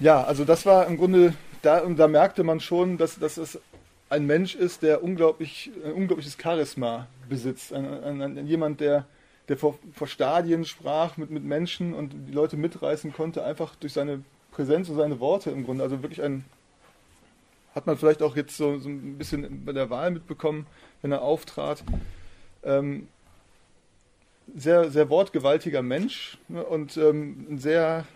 ja, 0.00 0.24
also 0.24 0.44
das 0.44 0.66
war 0.66 0.86
im 0.86 0.96
Grunde 0.96 1.34
da, 1.62 1.78
und 1.78 1.96
da 1.96 2.08
merkte 2.08 2.42
man 2.42 2.60
schon, 2.60 2.98
dass, 2.98 3.18
dass 3.18 3.36
es 3.36 3.60
ein 4.08 4.26
Mensch 4.26 4.54
ist, 4.54 4.82
der 4.82 5.02
unglaublich, 5.02 5.70
ein 5.84 5.92
unglaubliches 5.92 6.36
Charisma 6.40 7.06
besitzt. 7.28 7.72
Ein, 7.72 8.02
ein, 8.02 8.38
ein, 8.38 8.46
jemand, 8.46 8.80
der, 8.80 9.06
der 9.48 9.56
vor, 9.56 9.78
vor 9.92 10.06
Stadien 10.06 10.64
sprach 10.64 11.16
mit, 11.16 11.30
mit 11.30 11.44
Menschen 11.44 11.94
und 11.94 12.14
die 12.28 12.32
Leute 12.32 12.56
mitreißen 12.56 13.12
konnte, 13.12 13.44
einfach 13.44 13.74
durch 13.76 13.92
seine 13.92 14.22
Präsenz 14.50 14.88
und 14.88 14.96
seine 14.96 15.20
Worte 15.20 15.50
im 15.50 15.64
Grunde. 15.64 15.82
Also 15.82 16.02
wirklich 16.02 16.22
ein, 16.22 16.44
hat 17.74 17.86
man 17.86 17.96
vielleicht 17.96 18.22
auch 18.22 18.36
jetzt 18.36 18.56
so, 18.56 18.78
so 18.78 18.88
ein 18.88 19.18
bisschen 19.18 19.64
bei 19.64 19.72
der 19.72 19.90
Wahl 19.90 20.10
mitbekommen, 20.10 20.66
wenn 21.00 21.12
er 21.12 21.22
auftrat. 21.22 21.82
Ähm, 22.62 23.08
sehr, 24.54 24.90
sehr 24.90 25.08
wortgewaltiger 25.08 25.82
Mensch 25.82 26.38
ne, 26.48 26.62
und 26.64 26.96
ähm, 26.96 27.46
ein 27.50 27.58
sehr, 27.58 28.06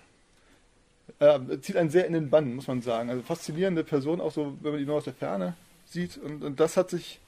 äh, 1.18 1.38
zieht 1.61 1.76
einen 1.76 1.90
sehr 1.90 2.06
in 2.06 2.12
den 2.12 2.30
Bann, 2.30 2.54
muss 2.54 2.66
man 2.66 2.83
sagen. 2.83 3.11
Also 3.11 3.23
faszinierende 3.23 3.85
Person, 3.85 4.21
auch 4.21 4.33
so, 4.33 4.56
wenn 4.61 4.73
man 4.73 4.80
ihn 4.80 4.87
nur 4.87 4.97
aus 4.97 5.04
der 5.04 5.14
Ferne 5.14 5.54
sieht. 5.87 6.18
Und, 6.18 6.45
und 6.45 6.61
das 6.61 6.76
hat 6.76 6.90
sich 6.90 7.21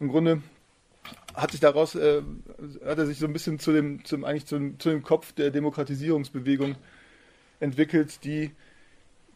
im 0.00 0.08
Grunde, 0.08 0.42
hat 1.34 1.50
sich 1.50 1.60
daraus, 1.60 1.94
äh, 1.94 2.22
hat 2.84 2.98
er 2.98 3.06
sich 3.06 3.18
so 3.18 3.26
ein 3.26 3.32
bisschen 3.32 3.58
zu 3.58 3.72
dem, 3.72 4.04
zum, 4.04 4.24
eigentlich 4.24 4.46
zu, 4.46 4.76
zu 4.78 4.90
dem 4.90 5.02
Kopf 5.02 5.32
der 5.32 5.50
Demokratisierungsbewegung 5.50 6.76
entwickelt, 7.60 8.24
die 8.24 8.52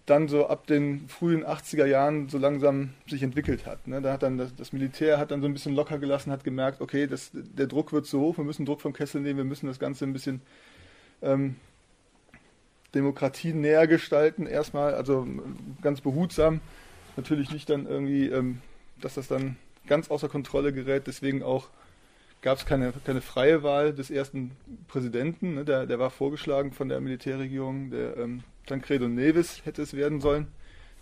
dann 0.07 0.29
so 0.29 0.47
ab 0.47 0.67
den 0.67 1.09
frühen 1.09 1.45
80er 1.45 1.85
Jahren 1.85 2.29
so 2.29 2.39
langsam 2.39 2.95
sich 3.07 3.23
entwickelt 3.23 3.67
hat. 3.67 3.87
Ne? 3.87 4.01
Da 4.01 4.13
hat 4.13 4.23
dann 4.23 4.39
das, 4.39 4.55
das, 4.55 4.73
Militär 4.73 5.19
hat 5.19 5.31
dann 5.31 5.43
so 5.43 5.47
ein 5.47 5.53
bisschen 5.53 5.75
locker 5.75 5.99
gelassen, 5.99 6.33
hat 6.33 6.45
gemerkt, 6.45 6.81
okay, 6.81 7.07
das, 7.07 7.31
der 7.35 7.67
Druck 7.67 7.93
wird 7.93 8.07
zu 8.07 8.21
hoch, 8.21 8.39
wir 8.39 8.45
müssen 8.45 8.65
Druck 8.65 8.81
vom 8.81 8.93
Kessel 8.93 9.21
nehmen, 9.21 9.37
wir 9.37 9.45
müssen 9.45 9.67
das 9.67 9.79
Ganze 9.79 10.05
ein 10.05 10.13
bisschen 10.13 10.41
ähm, 11.21 11.57
Demokratie 12.95 13.53
näher 13.53 13.87
gestalten. 13.87 14.47
Erstmal, 14.47 14.95
also 14.95 15.27
ganz 15.83 16.01
behutsam, 16.01 16.61
natürlich 17.17 17.51
nicht 17.51 17.69
dann 17.69 17.87
irgendwie, 17.87 18.29
ähm, 18.29 18.63
dass 19.01 19.15
das 19.15 19.29
dann 19.29 19.57
ganz 19.89 20.11
außer 20.11 20.29
Kontrolle 20.29 20.73
gerät. 20.73 21.07
Deswegen 21.07 21.43
auch 21.43 21.69
gab 22.41 22.59
es 22.59 22.67
keine, 22.67 22.93
keine 23.05 23.21
freie 23.21 23.63
Wahl 23.63 23.93
des 23.93 24.11
ersten 24.11 24.53
Präsidenten. 24.87 25.55
Ne? 25.55 25.65
Der, 25.65 25.87
der 25.87 25.99
war 25.99 26.11
vorgeschlagen 26.11 26.73
von 26.73 26.89
der 26.89 27.01
Militärregierung, 27.01 27.91
der 27.91 28.17
ähm, 28.17 28.45
Tancredo 28.67 29.09
Neves 29.09 29.65
hätte 29.65 29.83
es 29.83 29.95
werden 29.95 30.21
sollen, 30.21 30.47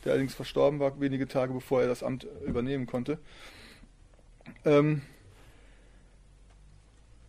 der 0.05 0.13
allerdings 0.13 0.35
verstorben 0.35 0.79
war 0.81 0.99
wenige 1.01 1.29
Tage 1.29 1.53
bevor 1.53 1.83
er 1.83 1.89
das 1.89 2.03
Amt 2.03 2.27
übernehmen 2.47 2.87
konnte. 2.87 3.19
Ähm, 4.65 5.03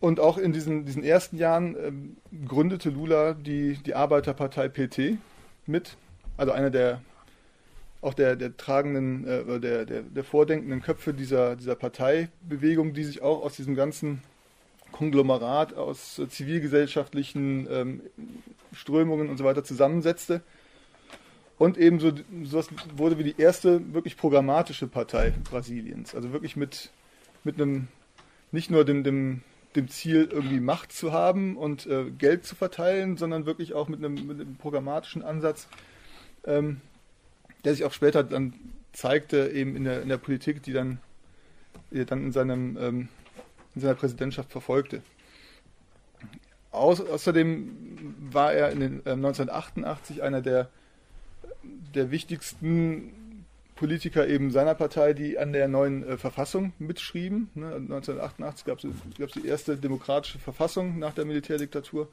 und 0.00 0.20
auch 0.20 0.38
in 0.38 0.52
diesen, 0.52 0.84
diesen 0.84 1.02
ersten 1.02 1.36
Jahren 1.36 1.76
ähm, 1.76 2.16
gründete 2.46 2.90
Lula 2.90 3.34
die, 3.34 3.76
die 3.84 3.94
Arbeiterpartei 3.94 4.68
PT 4.68 5.18
mit, 5.66 5.96
also 6.36 6.52
einer 6.52 6.70
der 6.70 7.02
auch 8.00 8.14
der, 8.14 8.36
der 8.36 8.56
tragenden, 8.56 9.26
äh, 9.26 9.60
der, 9.60 9.84
der, 9.84 10.02
der 10.02 10.24
vordenkenden 10.24 10.82
Köpfe 10.82 11.12
dieser, 11.12 11.56
dieser 11.56 11.74
Parteibewegung, 11.74 12.94
die 12.94 13.04
sich 13.04 13.22
auch 13.22 13.42
aus 13.42 13.56
diesem 13.56 13.74
ganzen 13.74 14.22
Konglomerat 14.92 15.74
aus 15.74 16.18
äh, 16.18 16.28
zivilgesellschaftlichen 16.28 17.66
ähm, 17.70 18.00
Strömungen 18.72 19.28
und 19.28 19.36
so 19.36 19.44
weiter 19.44 19.64
zusammensetzte. 19.64 20.42
Und 21.58 21.76
eben 21.76 21.98
so 21.98 22.12
sowas 22.44 22.68
wurde 22.94 23.18
wie 23.18 23.24
die 23.24 23.34
erste 23.36 23.92
wirklich 23.92 24.16
programmatische 24.16 24.86
Partei 24.86 25.32
Brasiliens. 25.50 26.14
Also 26.14 26.32
wirklich 26.32 26.54
mit, 26.54 26.90
mit 27.42 27.60
einem, 27.60 27.88
nicht 28.52 28.70
nur 28.70 28.84
dem, 28.84 29.02
dem, 29.02 29.42
dem 29.74 29.88
Ziel, 29.88 30.28
irgendwie 30.30 30.60
Macht 30.60 30.92
zu 30.92 31.12
haben 31.12 31.56
und 31.56 31.84
äh, 31.86 32.10
Geld 32.16 32.44
zu 32.44 32.54
verteilen, 32.54 33.16
sondern 33.16 33.44
wirklich 33.44 33.74
auch 33.74 33.88
mit 33.88 33.98
einem, 33.98 34.14
mit 34.28 34.40
einem 34.40 34.54
programmatischen 34.54 35.22
Ansatz, 35.24 35.66
ähm, 36.46 36.80
der 37.68 37.74
sich 37.74 37.84
auch 37.84 37.92
später 37.92 38.24
dann 38.24 38.54
zeigte, 38.94 39.50
eben 39.50 39.76
in 39.76 39.84
der, 39.84 40.00
in 40.00 40.08
der 40.08 40.16
Politik, 40.16 40.62
die 40.62 40.72
dann, 40.72 41.00
die 41.90 42.06
dann 42.06 42.24
in, 42.24 42.32
seinem, 42.32 42.78
ähm, 42.80 43.08
in 43.74 43.82
seiner 43.82 43.94
Präsidentschaft 43.94 44.50
verfolgte. 44.50 45.02
Auß, 46.70 47.02
außerdem 47.02 48.16
war 48.30 48.54
er 48.54 48.70
in 48.70 48.80
den, 48.80 48.92
äh, 49.04 49.10
1988 49.10 50.22
einer 50.22 50.40
der, 50.40 50.70
der 51.94 52.10
wichtigsten 52.10 53.44
Politiker 53.76 54.26
eben 54.26 54.50
seiner 54.50 54.74
Partei, 54.74 55.12
die 55.12 55.38
an 55.38 55.52
der 55.52 55.68
neuen 55.68 56.08
äh, 56.08 56.16
Verfassung 56.16 56.72
mitschrieben. 56.78 57.50
Ne? 57.54 57.66
1988 57.66 58.64
gab 58.64 58.78
es 58.82 59.32
die 59.32 59.46
erste 59.46 59.76
demokratische 59.76 60.38
Verfassung 60.38 60.98
nach 60.98 61.12
der 61.12 61.26
Militärdiktatur. 61.26 62.08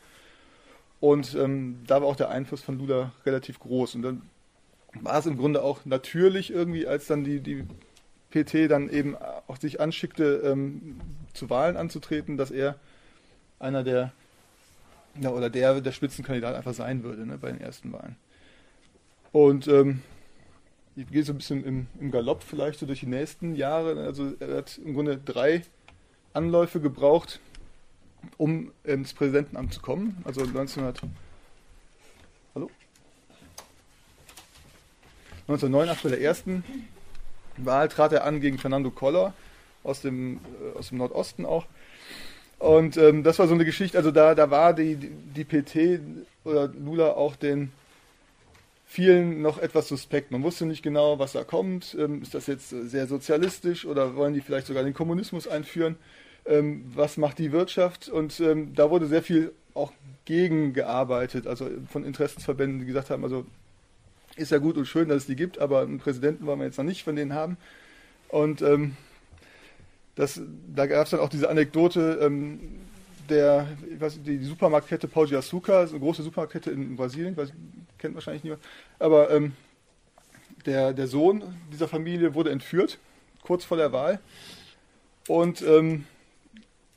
Und 1.00 1.34
ähm, 1.36 1.80
da 1.88 2.02
war 2.02 2.10
auch 2.10 2.18
der 2.18 2.30
Einfluss 2.30 2.62
von 2.62 2.78
Lula 2.78 3.14
relativ 3.26 3.60
groß. 3.60 3.96
Und 3.96 4.02
dann 4.02 4.22
war 5.02 5.20
es 5.20 5.26
im 5.26 5.38
Grunde 5.38 5.64
auch 5.64 5.86
natürlich 5.86 6.52
irgendwie, 6.52 6.88
als 6.88 7.08
dann 7.08 7.24
die, 7.24 7.40
die 7.40 7.66
PT 8.32 8.70
dann 8.70 8.90
eben 8.90 9.16
auch 9.16 9.58
sich 9.58 9.80
anschickte, 9.80 10.42
ähm, 10.46 11.00
zu 11.34 11.50
Wahlen 11.50 11.78
anzutreten, 11.78 12.38
dass 12.38 12.52
er 12.52 12.76
einer 13.60 13.84
der 13.84 14.12
ja, 15.20 15.30
oder 15.30 15.50
der 15.50 15.80
der 15.80 15.92
Spitzenkandidat 15.92 16.56
einfach 16.56 16.74
sein 16.74 17.04
würde 17.04 17.26
ne, 17.26 17.38
bei 17.38 17.52
den 17.52 17.62
ersten 17.62 17.94
Wahlen. 17.94 18.18
Und 19.32 19.68
ähm, 19.68 20.02
ich 20.96 21.08
gehe 21.08 21.24
so 21.24 21.34
ein 21.34 21.38
bisschen 21.38 21.64
im, 21.64 21.88
im 22.00 22.12
Galopp 22.12 22.44
vielleicht 22.44 22.80
so 22.80 22.86
durch 22.86 23.02
die 23.02 23.06
nächsten 23.06 23.56
Jahre. 23.56 24.02
Also 24.04 24.34
er 24.40 24.58
hat 24.58 24.78
im 24.78 24.94
Grunde 24.94 25.18
drei 25.18 25.64
Anläufe 26.34 26.80
gebraucht, 26.80 27.40
um 28.38 28.72
ins 28.84 29.14
Präsidentenamt 29.14 29.74
zu 29.74 29.82
kommen. 29.82 30.22
Also 30.26 30.42
1900 30.42 31.02
Hallo? 32.54 32.70
1989 35.48 36.04
bei 36.04 36.10
der 36.10 36.22
ersten 36.22 36.64
Wahl 37.58 37.88
trat 37.90 38.14
er 38.14 38.24
an 38.24 38.42
gegen 38.42 38.58
Fernando 38.58 38.90
Collor 38.92 39.34
aus 39.84 40.02
dem, 40.02 40.40
äh, 40.62 40.78
aus 40.78 40.90
dem 40.90 40.98
Nordosten 40.98 41.46
auch. 41.46 41.66
Und 42.58 42.98
ähm, 42.98 43.24
das 43.24 43.38
war 43.40 43.48
so 43.48 43.54
eine 43.54 43.66
Geschichte, 43.66 43.98
also 43.98 44.12
da, 44.12 44.34
da 44.34 44.50
war 44.50 44.74
die, 44.74 44.96
die 44.96 45.44
PT 45.44 46.00
oder 46.44 46.68
Lula 46.68 47.12
auch 47.12 47.36
den 47.36 47.72
vielen 48.86 49.42
noch 49.42 49.58
etwas 49.58 49.88
suspekt. 49.88 50.32
Man 50.32 50.44
wusste 50.44 50.66
nicht 50.66 50.82
genau, 50.82 51.20
was 51.20 51.34
da 51.34 51.44
kommt. 51.44 51.96
Ähm, 52.00 52.22
ist 52.22 52.34
das 52.34 52.48
jetzt 52.48 52.70
sehr 52.70 53.08
sozialistisch 53.08 53.86
oder 53.86 54.16
wollen 54.16 54.34
die 54.34 54.42
vielleicht 54.42 54.68
sogar 54.68 54.84
den 54.84 54.94
Kommunismus 54.94 55.48
einführen? 55.48 55.98
Ähm, 56.46 56.86
was 56.96 57.18
macht 57.18 57.40
die 57.40 57.52
Wirtschaft? 57.52 58.08
Und 58.08 58.40
ähm, 58.40 58.74
da 58.74 58.90
wurde 58.90 59.08
sehr 59.08 59.24
viel 59.24 59.52
auch 59.74 59.92
gegengearbeitet, 60.24 61.46
also 61.46 61.70
von 61.90 62.06
Interessensverbänden, 62.06 62.80
die 62.80 62.86
gesagt 62.86 63.10
haben, 63.10 63.24
also 63.24 63.46
ist 64.36 64.52
ja 64.52 64.58
gut 64.58 64.78
und 64.78 64.86
schön, 64.86 65.10
dass 65.10 65.20
es 65.20 65.26
die 65.26 65.36
gibt, 65.36 65.60
aber 65.60 65.82
einen 65.82 66.00
Präsidenten 66.00 66.46
wollen 66.46 66.60
wir 66.60 66.66
jetzt 66.66 66.78
noch 66.78 66.86
nicht 66.86 67.04
von 67.04 67.16
denen 67.16 67.34
haben. 67.34 67.58
Und 68.30 68.62
ähm, 68.62 68.98
das, 70.16 70.42
da 70.74 70.88
gab 70.88 71.06
es 71.06 71.12
dann 71.12 71.20
auch 71.20 71.30
diese 71.30 71.50
Anekdote 71.50 72.20
ähm, 72.22 72.60
der, 73.30 73.68
weiß, 73.98 74.22
die, 74.24 74.44
Supermarktkette 74.44 75.08
Pau 75.08 75.26
de 75.26 75.38
Açúcar, 75.38 75.90
eine 75.90 76.00
große 76.00 76.24
Supermarktkette 76.24 76.72
in 76.72 76.96
Brasilien, 76.96 77.36
weiß, 77.36 77.52
kennt 77.98 78.16
wahrscheinlich 78.16 78.44
niemand. 78.44 78.62
Aber 79.00 79.32
ähm, 79.32 79.54
der, 80.66 80.94
der 80.94 81.08
Sohn 81.08 81.44
dieser 81.72 81.88
Familie 81.88 82.34
wurde 82.34 82.52
entführt, 82.52 83.00
kurz 83.42 83.66
vor 83.66 83.78
der 83.78 83.92
Wahl. 83.92 84.20
Und 85.28 85.62
ähm, 85.62 86.06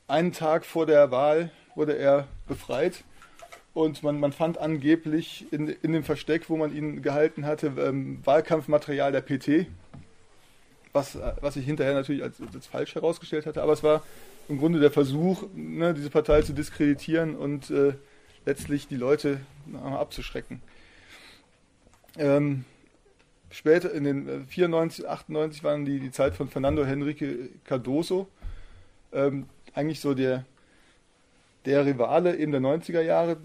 einen 0.07 0.33
Tag 0.33 0.65
vor 0.65 0.85
der 0.85 1.11
Wahl 1.11 1.51
wurde 1.75 1.97
er 1.97 2.27
befreit 2.47 3.03
und 3.79 4.03
man, 4.03 4.19
man 4.19 4.33
fand 4.33 4.57
angeblich 4.57 5.45
in, 5.51 5.69
in 5.69 5.93
dem 5.93 6.03
Versteck, 6.03 6.49
wo 6.49 6.57
man 6.57 6.75
ihn 6.75 7.01
gehalten 7.01 7.45
hatte, 7.45 7.71
ähm, 7.77 8.19
Wahlkampfmaterial 8.25 9.13
der 9.13 9.21
PT, 9.21 9.67
was, 10.91 11.17
was 11.39 11.53
sich 11.53 11.65
hinterher 11.65 11.93
natürlich 11.93 12.21
als, 12.21 12.41
als, 12.53 12.67
falsch 12.67 12.95
herausgestellt 12.95 13.45
hatte, 13.45 13.63
aber 13.63 13.71
es 13.71 13.81
war 13.81 14.03
im 14.49 14.57
Grunde 14.59 14.81
der 14.81 14.91
Versuch, 14.91 15.45
ne, 15.55 15.93
diese 15.93 16.09
Partei 16.09 16.41
zu 16.41 16.51
diskreditieren 16.51 17.37
und 17.37 17.69
äh, 17.69 17.93
letztlich 18.45 18.89
die 18.89 18.97
Leute 18.97 19.39
abzuschrecken. 19.81 20.61
Ähm, 22.17 22.65
später, 23.49 23.93
in 23.93 24.03
den 24.03 24.45
94, 24.45 25.05
äh, 25.05 25.07
98 25.07 25.63
waren 25.63 25.85
die, 25.85 26.01
die 26.01 26.11
Zeit 26.11 26.35
von 26.35 26.49
Fernando 26.49 26.83
Henrique 26.83 27.49
Cardoso, 27.63 28.27
ähm, 29.13 29.45
eigentlich 29.73 30.01
so 30.01 30.13
der, 30.13 30.43
der 31.63 31.85
Rivale 31.85 32.35
eben 32.35 32.51
der 32.51 32.59
90er 32.59 33.01
Jahre 33.01 33.37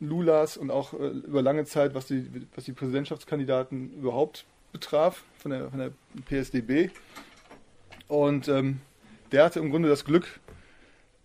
Lulas 0.00 0.56
und 0.56 0.70
auch 0.70 0.94
äh, 0.94 1.08
über 1.08 1.42
lange 1.42 1.64
Zeit, 1.64 1.94
was 1.94 2.06
die, 2.06 2.26
was 2.54 2.64
die 2.64 2.72
Präsidentschaftskandidaten 2.72 3.92
überhaupt 3.92 4.44
betraf, 4.72 5.24
von 5.38 5.50
der, 5.50 5.70
von 5.70 5.78
der 5.78 5.92
PSDB. 6.28 6.90
Und 8.08 8.48
ähm, 8.48 8.80
der 9.30 9.44
hatte 9.44 9.60
im 9.60 9.70
Grunde 9.70 9.88
das 9.88 10.04
Glück, 10.04 10.40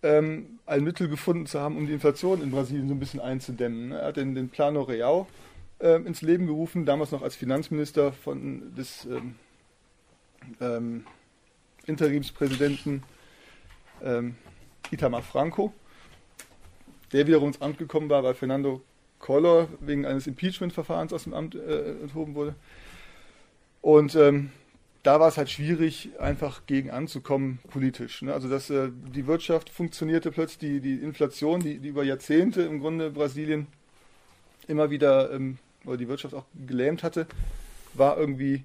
ähm, 0.02 0.58
ein 0.66 0.84
Mittel 0.84 1.08
gefunden 1.08 1.46
zu 1.46 1.60
haben, 1.60 1.76
um 1.76 1.86
die 1.86 1.92
Inflation 1.92 2.42
in 2.42 2.50
Brasilien 2.50 2.88
so 2.88 2.94
ein 2.94 3.00
bisschen 3.00 3.20
einzudämmen. 3.20 3.92
Er 3.92 4.06
hat 4.06 4.16
den, 4.16 4.34
den 4.34 4.48
Plano 4.48 4.82
Real 4.82 5.26
äh, 5.80 5.96
ins 5.96 6.22
Leben 6.22 6.46
gerufen, 6.46 6.84
damals 6.84 7.12
noch 7.12 7.22
als 7.22 7.34
Finanzminister 7.34 8.12
von, 8.12 8.74
des 8.74 9.06
ähm, 9.06 9.34
ähm 10.60 11.04
Interimspräsidenten 11.86 13.04
ähm, 14.02 14.34
Itamar 14.90 15.22
Franco 15.22 15.72
der 17.12 17.26
wiederum 17.26 17.48
ins 17.48 17.60
Amt 17.60 17.78
gekommen 17.78 18.10
war, 18.10 18.22
weil 18.22 18.34
Fernando 18.34 18.82
Collor 19.18 19.68
wegen 19.80 20.04
eines 20.04 20.26
Impeachment-Verfahrens 20.26 21.12
aus 21.12 21.24
dem 21.24 21.34
Amt 21.34 21.54
äh, 21.54 21.92
enthoben 22.02 22.34
wurde. 22.34 22.54
Und 23.80 24.14
ähm, 24.14 24.50
da 25.02 25.20
war 25.20 25.28
es 25.28 25.36
halt 25.36 25.50
schwierig, 25.50 26.10
einfach 26.18 26.66
gegen 26.66 26.90
anzukommen 26.90 27.60
politisch. 27.70 28.22
Ne? 28.22 28.32
Also 28.34 28.48
dass 28.48 28.70
äh, 28.70 28.90
die 29.14 29.26
Wirtschaft 29.26 29.70
funktionierte 29.70 30.32
plötzlich, 30.32 30.58
die, 30.58 30.80
die 30.80 31.02
Inflation, 31.02 31.60
die, 31.60 31.78
die 31.78 31.88
über 31.88 32.02
Jahrzehnte 32.02 32.62
im 32.62 32.80
Grunde 32.80 33.10
Brasilien 33.10 33.68
immer 34.66 34.90
wieder, 34.90 35.32
ähm, 35.32 35.58
oder 35.84 35.96
die 35.96 36.08
Wirtschaft 36.08 36.34
auch 36.34 36.44
gelähmt 36.66 37.04
hatte, 37.04 37.26
war 37.94 38.18
irgendwie 38.18 38.64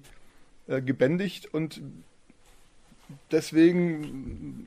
äh, 0.66 0.82
gebändigt 0.82 1.54
und 1.54 1.80
deswegen 3.30 4.66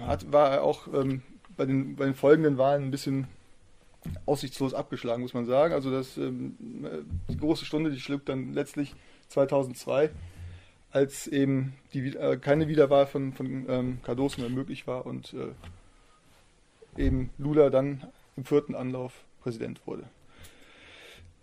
hat, 0.00 0.32
war 0.32 0.50
er 0.50 0.62
auch 0.64 0.88
ähm, 0.92 1.22
bei, 1.56 1.66
den, 1.66 1.96
bei 1.96 2.04
den 2.04 2.14
folgenden 2.14 2.58
Wahlen 2.58 2.84
ein 2.84 2.90
bisschen 2.90 3.26
aussichtslos 4.26 4.74
abgeschlagen, 4.74 5.22
muss 5.22 5.34
man 5.34 5.46
sagen. 5.46 5.74
Also 5.74 5.90
das, 5.90 6.16
ähm, 6.16 6.56
die 7.28 7.36
große 7.36 7.64
Stunde, 7.64 7.90
die 7.90 8.00
schlug 8.00 8.24
dann 8.26 8.52
letztlich 8.52 8.94
2002, 9.28 10.10
als 10.90 11.26
eben 11.26 11.74
die, 11.92 12.14
äh, 12.16 12.36
keine 12.36 12.68
Wiederwahl 12.68 13.06
von, 13.06 13.32
von 13.32 13.66
ähm, 13.68 13.98
Cardoso 14.02 14.40
mehr 14.40 14.50
möglich 14.50 14.86
war 14.86 15.06
und 15.06 15.34
äh, 15.34 17.02
eben 17.02 17.30
Lula 17.38 17.70
dann 17.70 18.04
im 18.36 18.44
vierten 18.44 18.74
Anlauf 18.74 19.12
Präsident 19.42 19.80
wurde. 19.86 20.04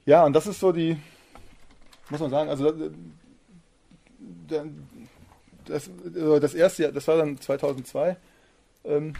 Ja, 0.06 0.26
und 0.26 0.34
das 0.34 0.48
ist 0.48 0.60
so 0.60 0.72
die, 0.72 0.98
muss 2.10 2.20
man 2.20 2.32
sagen, 2.32 2.50
also 2.50 2.70
äh, 2.70 2.92
das, 5.66 5.90
also 6.16 6.40
das 6.40 6.54
erste 6.54 6.84
Jahr, 6.84 6.92
das 6.92 7.08
war 7.08 7.18
dann 7.18 7.40
2002. 7.40 8.18
Ähm, 8.84 9.14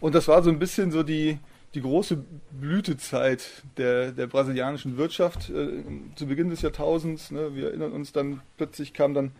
und 0.00 0.14
das 0.14 0.28
war 0.28 0.42
so 0.42 0.50
ein 0.50 0.58
bisschen 0.58 0.90
so 0.90 1.02
die, 1.02 1.38
die 1.74 1.82
große 1.82 2.22
Blütezeit 2.52 3.62
der, 3.76 4.12
der 4.12 4.26
brasilianischen 4.26 4.96
Wirtschaft 4.96 5.50
äh, 5.50 5.82
zu 6.14 6.26
Beginn 6.26 6.50
des 6.50 6.62
Jahrtausends. 6.62 7.30
Ne, 7.30 7.54
wir 7.54 7.68
erinnern 7.68 7.92
uns 7.92 8.12
dann, 8.12 8.40
plötzlich 8.56 8.94
kamen 8.94 9.14
dann 9.14 9.32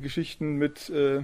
Geschichten 0.00 0.56
mit, 0.56 0.90
äh, 0.90 1.22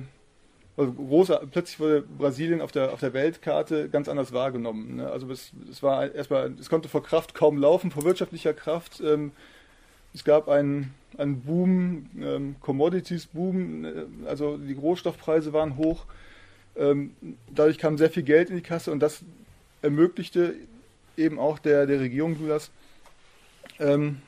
also 0.77 0.93
große, 0.93 1.41
plötzlich 1.51 1.81
wurde 1.81 2.03
Brasilien 2.03 2.61
auf 2.61 2.73
der, 2.73 2.93
auf 2.93 3.01
der 3.01 3.13
Weltkarte 3.13 3.89
ganz 3.89 4.09
anders 4.09 4.33
wahrgenommen. 4.33 4.97
Ne? 4.97 5.11
Also 5.11 5.31
es, 5.31 5.53
es 5.71 5.83
war 5.83 6.13
erstmal, 6.15 6.53
es 6.59 6.69
konnte 6.69 6.89
vor 6.89 7.03
Kraft 7.03 7.35
kaum 7.35 7.59
laufen, 7.59 7.91
vor 7.91 8.05
wirtschaftlicher 8.05 8.55
Kraft. 8.55 9.01
Ähm, 9.01 9.33
es 10.13 10.25
gab 10.25 10.49
einen, 10.49 10.95
einen 11.19 11.43
Boom, 11.43 12.11
ähm, 12.21 12.57
Commodities-Boom, 12.61 13.85
äh, 13.85 13.91
also 14.27 14.57
die 14.57 14.75
Rohstoffpreise 14.75 15.53
waren 15.53 15.77
hoch. 15.77 16.07
Ähm, 16.77 17.15
dadurch 17.55 17.79
kam 17.79 17.99
sehr 17.99 18.11
viel 18.11 18.23
Geld 18.23 18.51
in 18.51 18.57
die 18.57 18.63
Kasse 18.63 18.91
und 18.91 19.01
das 19.01 19.23
ermöglichte 19.83 20.55
eben 21.17 21.39
auch 21.39 21.59
der, 21.59 21.87
der 21.87 22.01
Regierung 22.01 22.39
Lulas 22.39 22.71
ähm, 23.79 24.21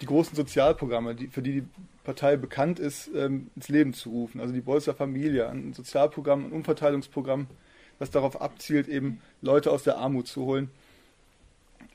die 0.00 0.06
großen 0.06 0.36
Sozialprogramme, 0.36 1.14
die, 1.14 1.28
für 1.28 1.42
die 1.42 1.60
die 1.60 1.66
Partei 2.04 2.36
bekannt 2.36 2.78
ist, 2.78 3.10
ähm, 3.14 3.50
ins 3.56 3.68
Leben 3.68 3.92
zu 3.94 4.10
rufen. 4.10 4.40
Also 4.40 4.54
die 4.54 4.60
Bolsa 4.60 4.94
Familia, 4.94 5.48
ein 5.50 5.72
Sozialprogramm, 5.72 6.46
ein 6.46 6.52
Umverteilungsprogramm, 6.52 7.46
das 7.98 8.10
darauf 8.10 8.40
abzielt, 8.40 8.88
eben 8.88 9.20
Leute 9.42 9.70
aus 9.70 9.82
der 9.82 9.98
Armut 9.98 10.28
zu 10.28 10.44
holen. 10.44 10.70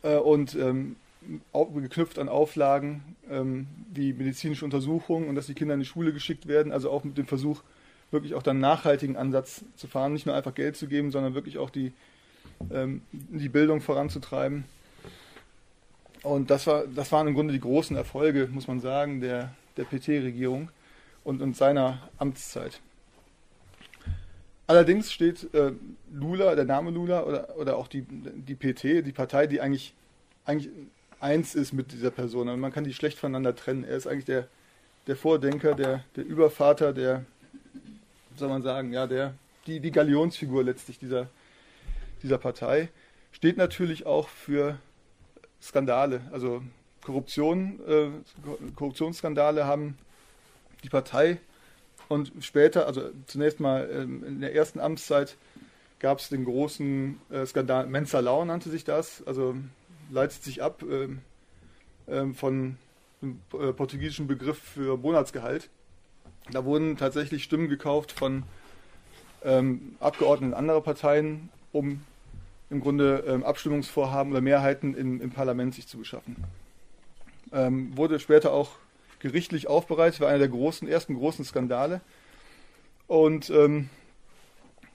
Äh, 0.02 0.18
und 0.18 0.58
geknüpft 1.56 2.20
an 2.20 2.28
Auflagen 2.28 3.16
wie 3.94 4.12
medizinische 4.12 4.66
Untersuchungen 4.66 5.30
und 5.30 5.36
dass 5.36 5.46
die 5.46 5.54
Kinder 5.54 5.74
in 5.74 5.80
die 5.80 5.86
Schule 5.86 6.12
geschickt 6.12 6.50
werden, 6.50 6.74
also 6.74 6.92
auch 6.92 7.06
mit 7.06 7.18
dem 7.18 7.26
Versuch, 7.26 7.64
wirklich 8.14 8.36
auch 8.36 8.44
dann 8.44 8.60
nachhaltigen 8.60 9.18
Ansatz 9.18 9.66
zu 9.76 9.88
fahren, 9.88 10.14
nicht 10.14 10.26
nur 10.26 10.36
einfach 10.36 10.54
Geld 10.54 10.78
zu 10.78 10.88
geben, 10.88 11.12
sondern 11.12 11.34
wirklich 11.34 11.58
auch 11.58 11.70
die, 11.70 11.92
ähm, 12.72 13.02
die 13.12 13.50
Bildung 13.50 13.82
voranzutreiben. 13.82 14.66
Und 16.22 16.50
das, 16.50 16.68
war, 16.68 16.86
das 16.88 17.12
waren 17.12 17.28
im 17.28 17.34
Grunde 17.34 17.54
die 17.54 17.60
großen 17.60 17.98
Erfolge, 17.98 18.48
muss 18.50 18.68
man 18.68 18.80
sagen, 18.80 19.20
der, 19.20 19.54
der 19.76 19.84
PT-Regierung 19.84 20.70
und, 21.24 21.42
und 21.42 21.58
seiner 21.58 22.10
Amtszeit. 22.18 22.80
Allerdings 24.68 25.12
steht 25.12 25.54
äh, 25.54 25.74
Lula, 26.14 26.56
der 26.56 26.64
Name 26.64 26.92
Lula 26.92 27.24
oder, 27.24 27.58
oder 27.58 27.76
auch 27.76 27.90
die, 27.90 28.06
die 28.08 28.56
PT, 28.56 29.06
die 29.06 29.12
Partei, 29.12 29.48
die 29.48 29.60
eigentlich, 29.60 29.94
eigentlich 30.46 30.70
eins 31.20 31.56
ist 31.56 31.74
mit 31.74 31.92
dieser 31.92 32.12
Person. 32.12 32.48
Und 32.48 32.60
man 32.62 32.72
kann 32.72 32.86
die 32.86 32.94
schlecht 32.94 33.18
voneinander 33.18 33.56
trennen. 33.56 33.84
Er 33.84 33.98
ist 33.98 34.08
eigentlich 34.08 34.26
der, 34.26 34.48
der 35.08 35.18
Vordenker, 35.18 35.74
der, 35.74 36.06
der 36.16 36.26
Übervater, 36.26 36.94
der, 36.94 37.26
soll 38.36 38.50
man 38.50 38.62
sagen, 38.62 38.94
ja, 38.94 39.08
der, 39.08 39.34
die, 39.68 39.80
die 39.80 39.92
Galionsfigur 39.92 40.64
letztlich 40.64 41.00
dieser, 41.00 41.30
dieser 42.22 42.38
Partei. 42.38 42.90
Steht 43.32 43.58
natürlich 43.58 44.06
auch 44.06 44.28
für 44.28 44.78
Skandale, 45.62 46.22
also 46.32 46.62
Korruption, 47.04 47.80
äh, 47.88 48.10
Korruptionsskandale 48.76 49.66
haben 49.66 49.98
die 50.84 50.90
Partei 50.90 51.40
und 52.10 52.32
später, 52.42 52.86
also 52.86 53.10
zunächst 53.28 53.60
mal 53.60 53.90
ähm, 53.92 54.24
in 54.24 54.42
der 54.42 54.54
ersten 54.54 54.80
Amtszeit 54.80 55.38
gab 56.00 56.20
es 56.20 56.30
den 56.30 56.44
großen 56.46 57.20
äh, 57.30 57.46
Skandal, 57.46 57.88
Mensalão 57.88 58.46
nannte 58.46 58.70
sich 58.70 58.84
das, 58.84 59.26
also 59.26 59.56
leitet 60.12 60.44
sich 60.44 60.62
ab 60.62 60.84
ähm, 60.84 61.22
ähm, 62.08 62.36
von 62.36 62.78
dem 63.22 63.40
äh, 63.54 63.72
portugiesischen 63.72 64.28
Begriff 64.28 64.58
für 64.58 64.98
Monatsgehalt. 64.98 65.70
Da 66.52 66.66
wurden 66.66 66.98
tatsächlich 66.98 67.44
Stimmen 67.44 67.70
gekauft 67.70 68.12
von 68.12 68.44
ähm, 69.44 69.96
Abgeordneten 70.00 70.54
anderer 70.54 70.82
Parteien, 70.82 71.50
um 71.72 72.02
im 72.70 72.82
Grunde 72.82 73.24
ähm, 73.28 73.44
Abstimmungsvorhaben 73.44 74.32
oder 74.32 74.42
Mehrheiten 74.42 74.96
in, 74.96 75.22
im 75.22 75.32
Parlament 75.32 75.76
sich 75.76 75.88
zu 75.88 75.98
beschaffen. 75.98 76.36
Ähm, 77.52 77.96
wurde 77.96 78.20
später 78.20 78.52
auch 78.52 78.72
gerichtlich 79.20 79.68
aufbereitet, 79.68 80.20
war 80.20 80.30
einer 80.30 80.40
der 80.40 80.50
großen, 80.50 80.88
ersten 80.88 81.16
großen 81.16 81.46
Skandale. 81.46 82.02
Und 83.08 83.50
ähm, 83.50 83.90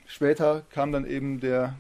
später 0.07 0.63
kam 0.71 0.93
dann 0.93 1.07
eben 1.07 1.41
der 1.41 1.77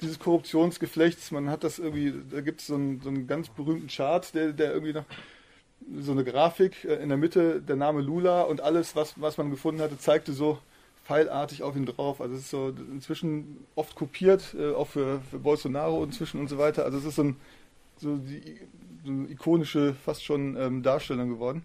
dieses 0.00 0.18
Korruptionsgeflechts. 0.18 1.30
Man 1.30 1.50
hat 1.50 1.64
das 1.64 1.78
irgendwie, 1.78 2.14
da 2.30 2.40
gibt 2.40 2.60
es 2.60 2.68
so, 2.68 2.74
einen, 2.74 3.00
so 3.00 3.08
einen 3.08 3.26
ganz 3.26 3.48
berühmten 3.48 3.88
Chart, 3.88 4.34
der, 4.34 4.52
der 4.52 4.72
irgendwie 4.72 4.94
noch 4.94 5.04
so 5.98 6.12
eine 6.12 6.24
Grafik, 6.24 6.84
äh, 6.84 6.94
in 6.94 7.08
der 7.08 7.18
Mitte 7.18 7.60
der 7.60 7.76
Name 7.76 8.00
Lula 8.00 8.42
und 8.42 8.60
alles, 8.60 8.96
was, 8.96 9.20
was 9.20 9.36
man 9.36 9.50
gefunden 9.50 9.80
hatte, 9.80 9.98
zeigte 9.98 10.32
so 10.32 10.58
pfeilartig 11.04 11.64
auf 11.64 11.74
ihn 11.74 11.84
drauf. 11.84 12.20
Also 12.20 12.36
es 12.36 12.42
ist 12.42 12.50
so 12.50 12.72
inzwischen 12.92 13.66
oft 13.74 13.96
kopiert, 13.96 14.54
auch 14.76 14.86
für, 14.86 15.20
für 15.32 15.40
Bolsonaro 15.40 16.04
inzwischen 16.04 16.38
und 16.38 16.46
so 16.46 16.58
weiter. 16.58 16.84
Also 16.84 16.98
es 16.98 17.04
ist 17.04 17.16
so, 17.16 17.24
ein, 17.24 17.36
so, 17.96 18.16
die, 18.16 18.60
so 19.04 19.12
ikonische, 19.28 19.94
fast 19.94 20.24
schon 20.24 20.56
ähm, 20.56 20.82
Darstellung 20.82 21.30
geworden. 21.30 21.64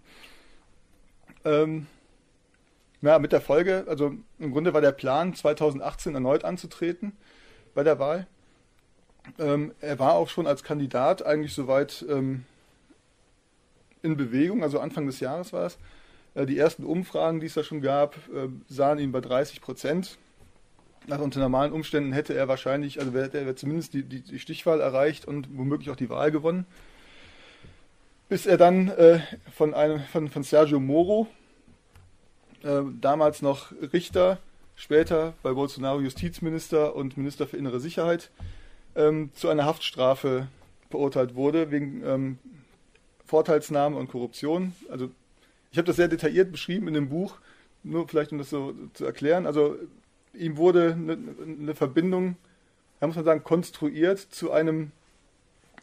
Ähm, 1.44 1.86
ja, 3.00 3.18
mit 3.18 3.32
der 3.32 3.40
Folge, 3.40 3.84
also 3.88 4.14
im 4.38 4.52
Grunde 4.52 4.74
war 4.74 4.80
der 4.80 4.92
Plan, 4.92 5.34
2018 5.34 6.14
erneut 6.14 6.44
anzutreten 6.44 7.12
bei 7.74 7.84
der 7.84 7.98
Wahl. 7.98 8.26
Ähm, 9.38 9.72
er 9.80 9.98
war 9.98 10.14
auch 10.14 10.28
schon 10.28 10.46
als 10.46 10.62
Kandidat 10.62 11.24
eigentlich 11.24 11.54
soweit 11.54 12.04
ähm, 12.08 12.44
in 14.02 14.16
Bewegung, 14.16 14.62
also 14.62 14.80
Anfang 14.80 15.06
des 15.06 15.20
Jahres 15.20 15.52
war 15.52 15.66
es. 15.66 15.78
Äh, 16.34 16.46
die 16.46 16.58
ersten 16.58 16.84
Umfragen, 16.84 17.40
die 17.40 17.46
es 17.46 17.54
da 17.54 17.62
schon 17.62 17.80
gab, 17.80 18.16
äh, 18.34 18.48
sahen 18.68 18.98
ihn 18.98 19.12
bei 19.12 19.20
30 19.20 19.60
Prozent. 19.60 20.18
Nach 21.08 21.20
unter 21.20 21.40
normalen 21.40 21.72
Umständen 21.72 22.12
hätte 22.12 22.34
er 22.34 22.48
wahrscheinlich, 22.48 23.00
also 23.00 23.14
wäre 23.14 23.32
er 23.32 23.56
zumindest 23.56 23.94
die, 23.94 24.02
die, 24.02 24.20
die, 24.20 24.38
Stichwahl 24.38 24.80
erreicht 24.80 25.24
und 25.24 25.48
womöglich 25.56 25.88
auch 25.88 25.96
die 25.96 26.10
Wahl 26.10 26.30
gewonnen. 26.30 26.66
Bis 28.28 28.44
er 28.44 28.58
dann 28.58 28.88
äh, 28.88 29.20
von, 29.54 29.72
einem, 29.72 30.00
von, 30.00 30.28
von 30.28 30.42
Sergio 30.42 30.78
Moro, 30.80 31.26
äh, 32.62 32.82
damals 33.00 33.40
noch 33.40 33.72
Richter, 33.94 34.38
später 34.76 35.32
bei 35.42 35.54
Bolsonaro 35.54 35.98
Justizminister 36.00 36.94
und 36.94 37.16
Minister 37.16 37.46
für 37.46 37.56
innere 37.56 37.80
Sicherheit, 37.80 38.30
ähm, 38.94 39.30
zu 39.32 39.48
einer 39.48 39.64
Haftstrafe 39.64 40.48
verurteilt 40.90 41.34
wurde 41.34 41.70
wegen 41.70 42.04
ähm, 42.04 42.38
Vorteilsnahme 43.24 43.96
und 43.96 44.08
Korruption. 44.08 44.74
Also 44.90 45.10
ich 45.72 45.78
habe 45.78 45.86
das 45.86 45.96
sehr 45.96 46.08
detailliert 46.08 46.52
beschrieben 46.52 46.86
in 46.86 46.94
dem 46.94 47.08
Buch, 47.08 47.38
nur 47.82 48.06
vielleicht 48.08 48.32
um 48.32 48.38
das 48.38 48.50
so 48.50 48.74
zu 48.92 49.06
erklären. 49.06 49.46
Also 49.46 49.76
ihm 50.38 50.56
wurde 50.56 50.92
eine, 50.92 51.18
eine 51.42 51.74
Verbindung, 51.74 52.36
da 53.00 53.06
muss 53.06 53.16
man 53.16 53.24
sagen, 53.24 53.44
konstruiert 53.44 54.18
zu 54.18 54.50
einem 54.50 54.92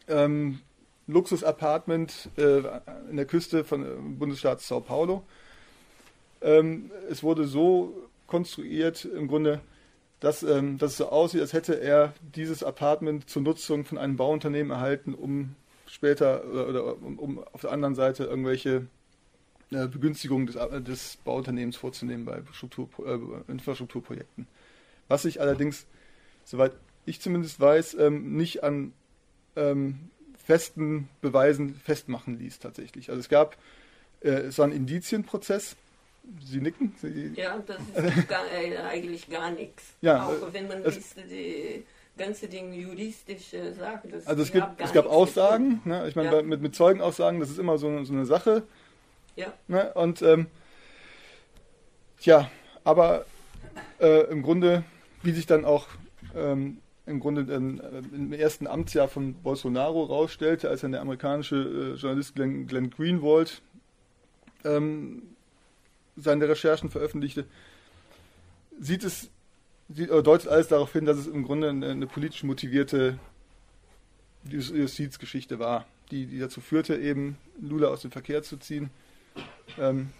ähm, 0.08 0.60
Luxus-Apartment 1.06 2.30
äh, 2.36 2.62
in 3.10 3.16
der 3.16 3.26
Küste 3.26 3.64
von 3.64 3.84
äh, 3.84 4.18
Bundesstaat 4.18 4.60
Sao 4.60 4.80
Paulo. 4.80 5.22
Ähm, 6.42 6.90
es 7.08 7.22
wurde 7.22 7.46
so 7.46 8.08
konstruiert, 8.26 9.04
im 9.04 9.28
Grunde, 9.28 9.60
dass, 10.20 10.42
ähm, 10.42 10.78
dass 10.78 10.92
es 10.92 10.96
so 10.98 11.08
aussieht, 11.08 11.40
als 11.40 11.52
hätte 11.52 11.80
er 11.80 12.12
dieses 12.34 12.62
Apartment 12.62 13.28
zur 13.30 13.42
Nutzung 13.42 13.84
von 13.84 13.98
einem 13.98 14.16
Bauunternehmen 14.16 14.72
erhalten, 14.72 15.14
um 15.14 15.54
später 15.86 16.44
oder, 16.44 16.68
oder 16.68 17.02
um, 17.02 17.18
um, 17.18 17.44
auf 17.52 17.60
der 17.62 17.72
anderen 17.72 17.94
Seite 17.94 18.24
irgendwelche 18.24 18.86
äh, 19.70 19.86
Begünstigungen 19.86 20.46
des, 20.46 20.56
äh, 20.56 20.80
des, 20.80 21.16
Bauunternehmens 21.18 21.76
vorzunehmen 21.76 22.24
bei 22.24 22.42
Struktur, 22.52 22.88
äh, 23.04 23.50
Infrastrukturprojekten. 23.50 24.46
Was 25.08 25.22
sich 25.22 25.40
allerdings, 25.40 25.86
soweit 26.44 26.72
ich 27.04 27.20
zumindest 27.20 27.60
weiß, 27.60 27.94
ähm, 27.94 28.36
nicht 28.36 28.64
an 28.64 28.92
ähm, 29.54 30.10
festen 30.44 31.08
Beweisen 31.20 31.74
festmachen 31.74 32.38
ließ 32.38 32.58
tatsächlich. 32.58 33.10
Also 33.10 33.20
es 33.20 33.28
gab, 33.28 33.56
äh, 34.20 34.30
es 34.30 34.58
war 34.58 34.66
ein 34.66 34.72
Indizienprozess, 34.72 35.76
Sie 36.44 36.60
nicken? 36.60 36.94
Sie 37.00 37.32
ja, 37.36 37.58
das 37.64 37.78
ist 37.78 38.28
gar, 38.28 38.50
äh, 38.52 38.76
eigentlich 38.78 39.28
gar 39.30 39.50
nichts. 39.50 39.94
Ja, 40.00 40.26
auch 40.26 40.52
wenn 40.52 40.66
man 40.66 40.82
liest, 40.84 41.16
die 41.30 41.84
ganze 42.16 42.48
Ding 42.48 42.72
juristische 42.72 43.74
Sachen. 43.74 44.12
also 44.24 44.42
es, 44.42 44.50
gibt, 44.50 44.66
es 44.78 44.92
gab 44.92 45.06
Aussagen, 45.06 45.82
ne? 45.84 46.08
ich 46.08 46.16
meine, 46.16 46.34
ja. 46.34 46.42
mit, 46.42 46.60
mit 46.60 46.74
Zeugenaussagen, 46.74 47.40
das 47.40 47.50
ist 47.50 47.58
immer 47.58 47.78
so, 47.78 48.04
so 48.04 48.12
eine 48.12 48.26
Sache. 48.26 48.64
Ja. 49.36 49.52
Ne? 49.68 49.92
Und 49.94 50.22
ähm, 50.22 50.46
tja, 52.18 52.50
aber 52.84 53.26
äh, 54.00 54.30
im 54.30 54.42
Grunde, 54.42 54.84
wie 55.22 55.32
sich 55.32 55.46
dann 55.46 55.64
auch 55.64 55.86
ähm, 56.34 56.78
im 57.06 57.20
Grunde 57.20 57.42
äh, 57.52 57.56
im 57.56 58.32
ersten 58.32 58.66
Amtsjahr 58.66 59.08
von 59.08 59.34
Bolsonaro 59.34 60.04
rausstellte, 60.04 60.68
als 60.68 60.80
dann 60.80 60.92
der 60.92 61.00
amerikanische 61.00 61.56
äh, 61.56 62.00
Journalist 62.00 62.34
Glenn, 62.34 62.66
Glenn 62.66 62.90
Greenwald 62.90 63.62
ähm, 64.64 65.22
seine 66.16 66.48
Recherchen 66.48 66.90
veröffentlichte, 66.90 67.44
sieht 68.80 69.04
es, 69.04 69.30
sieht, 69.88 70.10
deutet 70.10 70.48
alles 70.48 70.68
darauf 70.68 70.92
hin, 70.92 71.04
dass 71.04 71.18
es 71.18 71.26
im 71.26 71.44
Grunde 71.44 71.68
eine, 71.68 71.90
eine 71.90 72.06
politisch 72.06 72.42
motivierte 72.42 73.18
Justizgeschichte 74.48 75.58
war, 75.58 75.86
die, 76.10 76.26
die 76.26 76.38
dazu 76.38 76.60
führte, 76.60 76.96
eben 76.96 77.36
Lula 77.60 77.88
aus 77.88 78.02
dem 78.02 78.10
Verkehr 78.10 78.42
zu 78.42 78.56
ziehen, 78.56 78.90
ähm, 79.78 80.10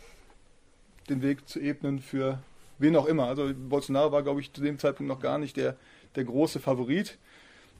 den 1.08 1.22
Weg 1.22 1.48
zu 1.48 1.60
ebnen 1.60 2.00
für 2.00 2.40
wen 2.78 2.96
auch 2.96 3.06
immer. 3.06 3.26
Also 3.26 3.52
Bolsonaro 3.54 4.12
war, 4.12 4.22
glaube 4.22 4.40
ich, 4.40 4.52
zu 4.52 4.60
dem 4.60 4.78
Zeitpunkt 4.78 5.08
noch 5.08 5.20
gar 5.20 5.38
nicht 5.38 5.56
der, 5.56 5.76
der 6.14 6.24
große 6.24 6.60
Favorit. 6.60 7.18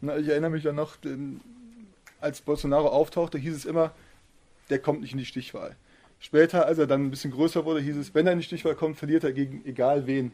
Ich 0.00 0.28
erinnere 0.28 0.50
mich 0.50 0.62
dann 0.62 0.76
noch, 0.76 0.96
als 2.20 2.40
Bolsonaro 2.40 2.88
auftauchte, 2.88 3.38
hieß 3.38 3.54
es 3.54 3.64
immer, 3.64 3.92
der 4.70 4.78
kommt 4.78 5.00
nicht 5.00 5.12
in 5.12 5.18
die 5.18 5.24
Stichwahl. 5.24 5.76
Später, 6.18 6.66
als 6.66 6.78
er 6.78 6.86
dann 6.86 7.04
ein 7.04 7.10
bisschen 7.10 7.30
größer 7.30 7.64
wurde, 7.64 7.80
hieß 7.80 7.96
es, 7.96 8.14
wenn 8.14 8.26
er 8.26 8.32
in 8.32 8.38
die 8.38 8.44
Stichwahl 8.44 8.74
kommt, 8.74 8.96
verliert 8.96 9.24
er 9.24 9.32
gegen 9.32 9.64
egal 9.64 10.06
wen. 10.06 10.32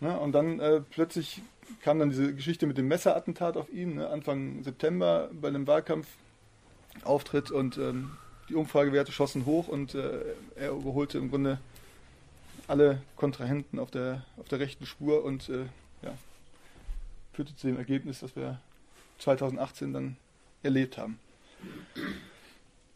Und 0.00 0.32
dann 0.32 0.60
äh, 0.60 0.82
plötzlich 0.90 1.40
kam 1.82 1.98
dann 1.98 2.10
diese 2.10 2.34
Geschichte 2.34 2.66
mit 2.66 2.76
dem 2.76 2.88
Messerattentat 2.88 3.56
auf 3.56 3.72
ihn, 3.72 3.94
ne? 3.94 4.08
Anfang 4.08 4.62
September 4.62 5.30
bei 5.32 5.48
einem 5.48 5.66
Wahlkampfauftritt 5.66 7.50
und 7.50 7.78
ähm, 7.78 8.10
die 8.48 8.54
Umfragewerte 8.54 9.12
schossen 9.12 9.46
hoch 9.46 9.68
und 9.68 9.94
äh, 9.94 10.20
er 10.56 10.70
überholte 10.70 11.18
im 11.18 11.30
Grunde 11.30 11.58
alle 12.66 13.02
Kontrahenten 13.16 13.78
auf 13.78 13.90
der, 13.90 14.24
auf 14.36 14.48
der 14.48 14.60
rechten 14.60 14.86
Spur 14.86 15.24
und 15.24 15.48
äh, 15.48 15.64
ja, 16.02 16.14
führte 17.32 17.54
zu 17.56 17.66
dem 17.66 17.76
Ergebnis, 17.76 18.20
das 18.20 18.36
wir 18.36 18.60
2018 19.18 19.92
dann 19.92 20.16
erlebt 20.62 20.98
haben. 20.98 21.18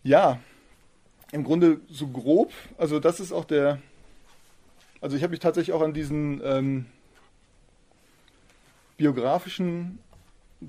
Ja, 0.02 0.40
im 1.32 1.44
Grunde 1.44 1.80
so 1.90 2.08
grob, 2.08 2.52
also 2.78 3.00
das 3.00 3.20
ist 3.20 3.32
auch 3.32 3.44
der, 3.44 3.80
also 5.00 5.16
ich 5.16 5.22
habe 5.22 5.32
mich 5.32 5.40
tatsächlich 5.40 5.74
auch 5.74 5.82
an 5.82 5.92
diesen 5.92 6.40
ähm, 6.42 6.86
biografischen 8.96 9.98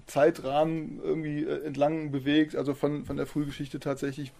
Zeitrahmen 0.05 0.99
irgendwie 1.01 1.43
äh, 1.43 1.65
entlang 1.65 2.11
bewegt, 2.11 2.55
also 2.55 2.73
von, 2.73 3.05
von 3.05 3.17
der 3.17 3.25
Frühgeschichte 3.25 3.79
tatsächlich, 3.79 4.31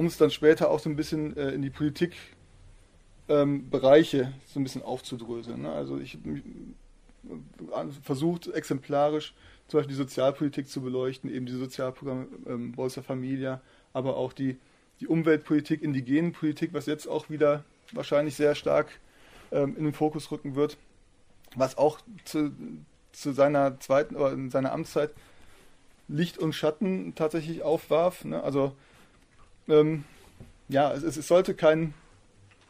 um 0.00 0.06
es 0.06 0.16
dann 0.16 0.30
später 0.30 0.70
auch 0.70 0.80
so 0.80 0.88
ein 0.88 0.96
bisschen 0.96 1.36
äh, 1.36 1.50
in 1.50 1.60
die 1.60 1.68
Politik 1.68 2.14
ähm, 3.28 3.68
Bereiche 3.68 4.32
so 4.46 4.58
ein 4.58 4.62
bisschen 4.62 4.80
aufzudröseln. 4.82 5.60
Ne? 5.60 5.70
Also 5.70 5.98
ich 5.98 6.16
versucht 8.02 8.46
exemplarisch 8.46 9.34
zum 9.68 9.76
Beispiel 9.76 9.94
die 9.94 10.02
Sozialpolitik 10.02 10.68
zu 10.68 10.80
beleuchten, 10.80 11.30
eben 11.30 11.44
die 11.44 11.52
Sozialprogramme 11.52 12.28
ähm, 12.46 12.72
Bolsa 12.72 13.02
Familia, 13.02 13.60
aber 13.92 14.16
auch 14.16 14.32
die 14.32 14.56
die 15.00 15.06
Umweltpolitik, 15.06 15.82
indigenen 15.82 16.32
Politik, 16.32 16.72
was 16.72 16.86
jetzt 16.86 17.06
auch 17.06 17.28
wieder 17.28 17.64
wahrscheinlich 17.92 18.36
sehr 18.36 18.54
stark 18.54 18.88
ähm, 19.52 19.76
in 19.76 19.84
den 19.84 19.92
Fokus 19.92 20.30
rücken 20.30 20.54
wird, 20.54 20.78
was 21.56 21.76
auch 21.76 22.00
zu, 22.24 22.52
zu 23.12 23.32
seiner 23.32 23.78
zweiten 23.80 24.16
oder 24.16 24.32
in 24.32 24.50
seiner 24.50 24.72
Amtszeit 24.72 25.10
Licht 26.08 26.38
und 26.38 26.54
Schatten 26.54 27.14
tatsächlich 27.14 27.62
aufwarf. 27.62 28.24
Ne? 28.24 28.42
Also 28.42 28.74
ähm, 29.70 30.04
ja, 30.68 30.92
es, 30.92 31.02
es, 31.02 31.26
sollte 31.26 31.54
kein, 31.54 31.94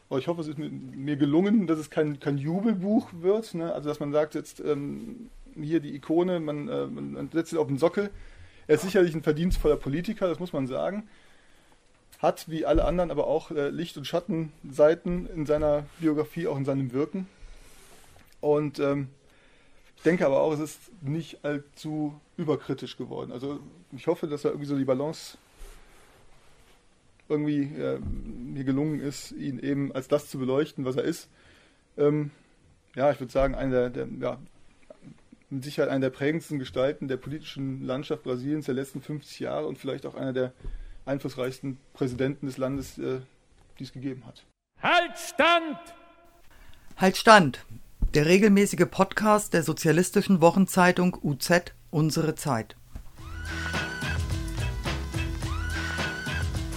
oh, 0.09 0.17
ich 0.17 0.27
hoffe, 0.27 0.41
es 0.41 0.47
ist 0.47 0.57
mir 0.57 1.17
gelungen, 1.17 1.67
dass 1.67 1.79
es 1.79 1.89
kein, 1.89 2.19
kein 2.19 2.37
Jubelbuch 2.37 3.09
wird. 3.21 3.53
Ne? 3.53 3.73
Also 3.73 3.89
dass 3.89 3.99
man 3.99 4.11
sagt 4.11 4.35
jetzt 4.35 4.59
ähm, 4.59 5.29
hier 5.59 5.79
die 5.79 5.95
Ikone, 5.95 6.39
man, 6.39 6.67
äh, 6.67 6.87
man 6.87 7.29
setzt 7.31 7.51
ihn 7.53 7.59
auf 7.59 7.67
den 7.67 7.77
Sockel. 7.77 8.09
Er 8.67 8.75
ist 8.75 8.83
sicherlich 8.83 9.13
ein 9.13 9.23
verdienstvoller 9.23 9.75
Politiker, 9.77 10.27
das 10.27 10.39
muss 10.39 10.53
man 10.53 10.67
sagen 10.67 11.07
hat 12.21 12.47
wie 12.49 12.65
alle 12.65 12.85
anderen 12.85 13.11
aber 13.11 13.27
auch 13.27 13.51
äh, 13.51 13.69
Licht- 13.69 13.97
und 13.97 14.05
Schattenseiten 14.05 15.27
in 15.27 15.45
seiner 15.45 15.85
Biografie, 15.99 16.47
auch 16.47 16.57
in 16.57 16.65
seinem 16.65 16.93
Wirken. 16.93 17.27
Und 18.41 18.79
ähm, 18.79 19.09
ich 19.97 20.03
denke 20.03 20.25
aber 20.25 20.41
auch, 20.41 20.53
es 20.53 20.59
ist 20.59 20.79
nicht 21.01 21.43
allzu 21.43 22.19
überkritisch 22.37 22.97
geworden. 22.97 23.31
Also 23.31 23.59
ich 23.91 24.07
hoffe, 24.07 24.27
dass 24.27 24.43
da 24.43 24.49
irgendwie 24.49 24.67
so 24.67 24.77
die 24.77 24.85
Balance 24.85 25.37
irgendwie 27.31 27.63
äh, 27.63 27.99
mir 27.99 28.63
gelungen 28.63 28.99
ist, 28.99 29.31
ihn 29.31 29.59
eben 29.59 29.91
als 29.93 30.07
das 30.07 30.29
zu 30.29 30.37
beleuchten, 30.37 30.85
was 30.85 30.95
er 30.95 31.03
ist. 31.03 31.29
Ähm, 31.97 32.31
ja, 32.95 33.11
ich 33.11 33.19
würde 33.19 33.31
sagen, 33.31 33.55
einer 33.55 33.89
der, 33.89 34.05
der 34.05 34.07
ja, 34.19 34.37
mit 35.49 35.63
Sicherheit 35.63 35.89
einer 35.89 36.01
der 36.01 36.09
prägendsten 36.09 36.59
Gestalten 36.59 37.07
der 37.07 37.17
politischen 37.17 37.85
Landschaft 37.85 38.23
Brasiliens 38.23 38.65
der 38.65 38.75
letzten 38.75 39.01
50 39.01 39.39
Jahre 39.39 39.67
und 39.67 39.77
vielleicht 39.77 40.05
auch 40.05 40.15
einer 40.15 40.33
der 40.33 40.53
einflussreichsten 41.05 41.77
Präsidenten 41.93 42.45
des 42.45 42.57
Landes, 42.57 42.97
äh, 42.97 43.19
die 43.79 43.83
es 43.83 43.93
gegeben 43.93 44.25
hat. 44.25 44.45
Halt 44.81 45.17
Stand! 45.17 45.79
Halt 46.97 47.17
Stand! 47.17 47.65
Der 48.13 48.25
regelmäßige 48.25 48.85
Podcast 48.89 49.53
der 49.53 49.63
sozialistischen 49.63 50.41
Wochenzeitung 50.41 51.17
UZ 51.21 51.73
Unsere 51.93 52.35
Zeit. 52.35 52.77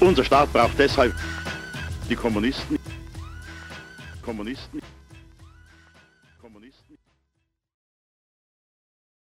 Unser 0.04 0.22
Staat 0.22 0.52
braucht 0.52 0.78
deshalb 0.78 1.14
die 2.10 2.14
Kommunisten. 2.14 2.78
Kommunisten. 4.22 4.82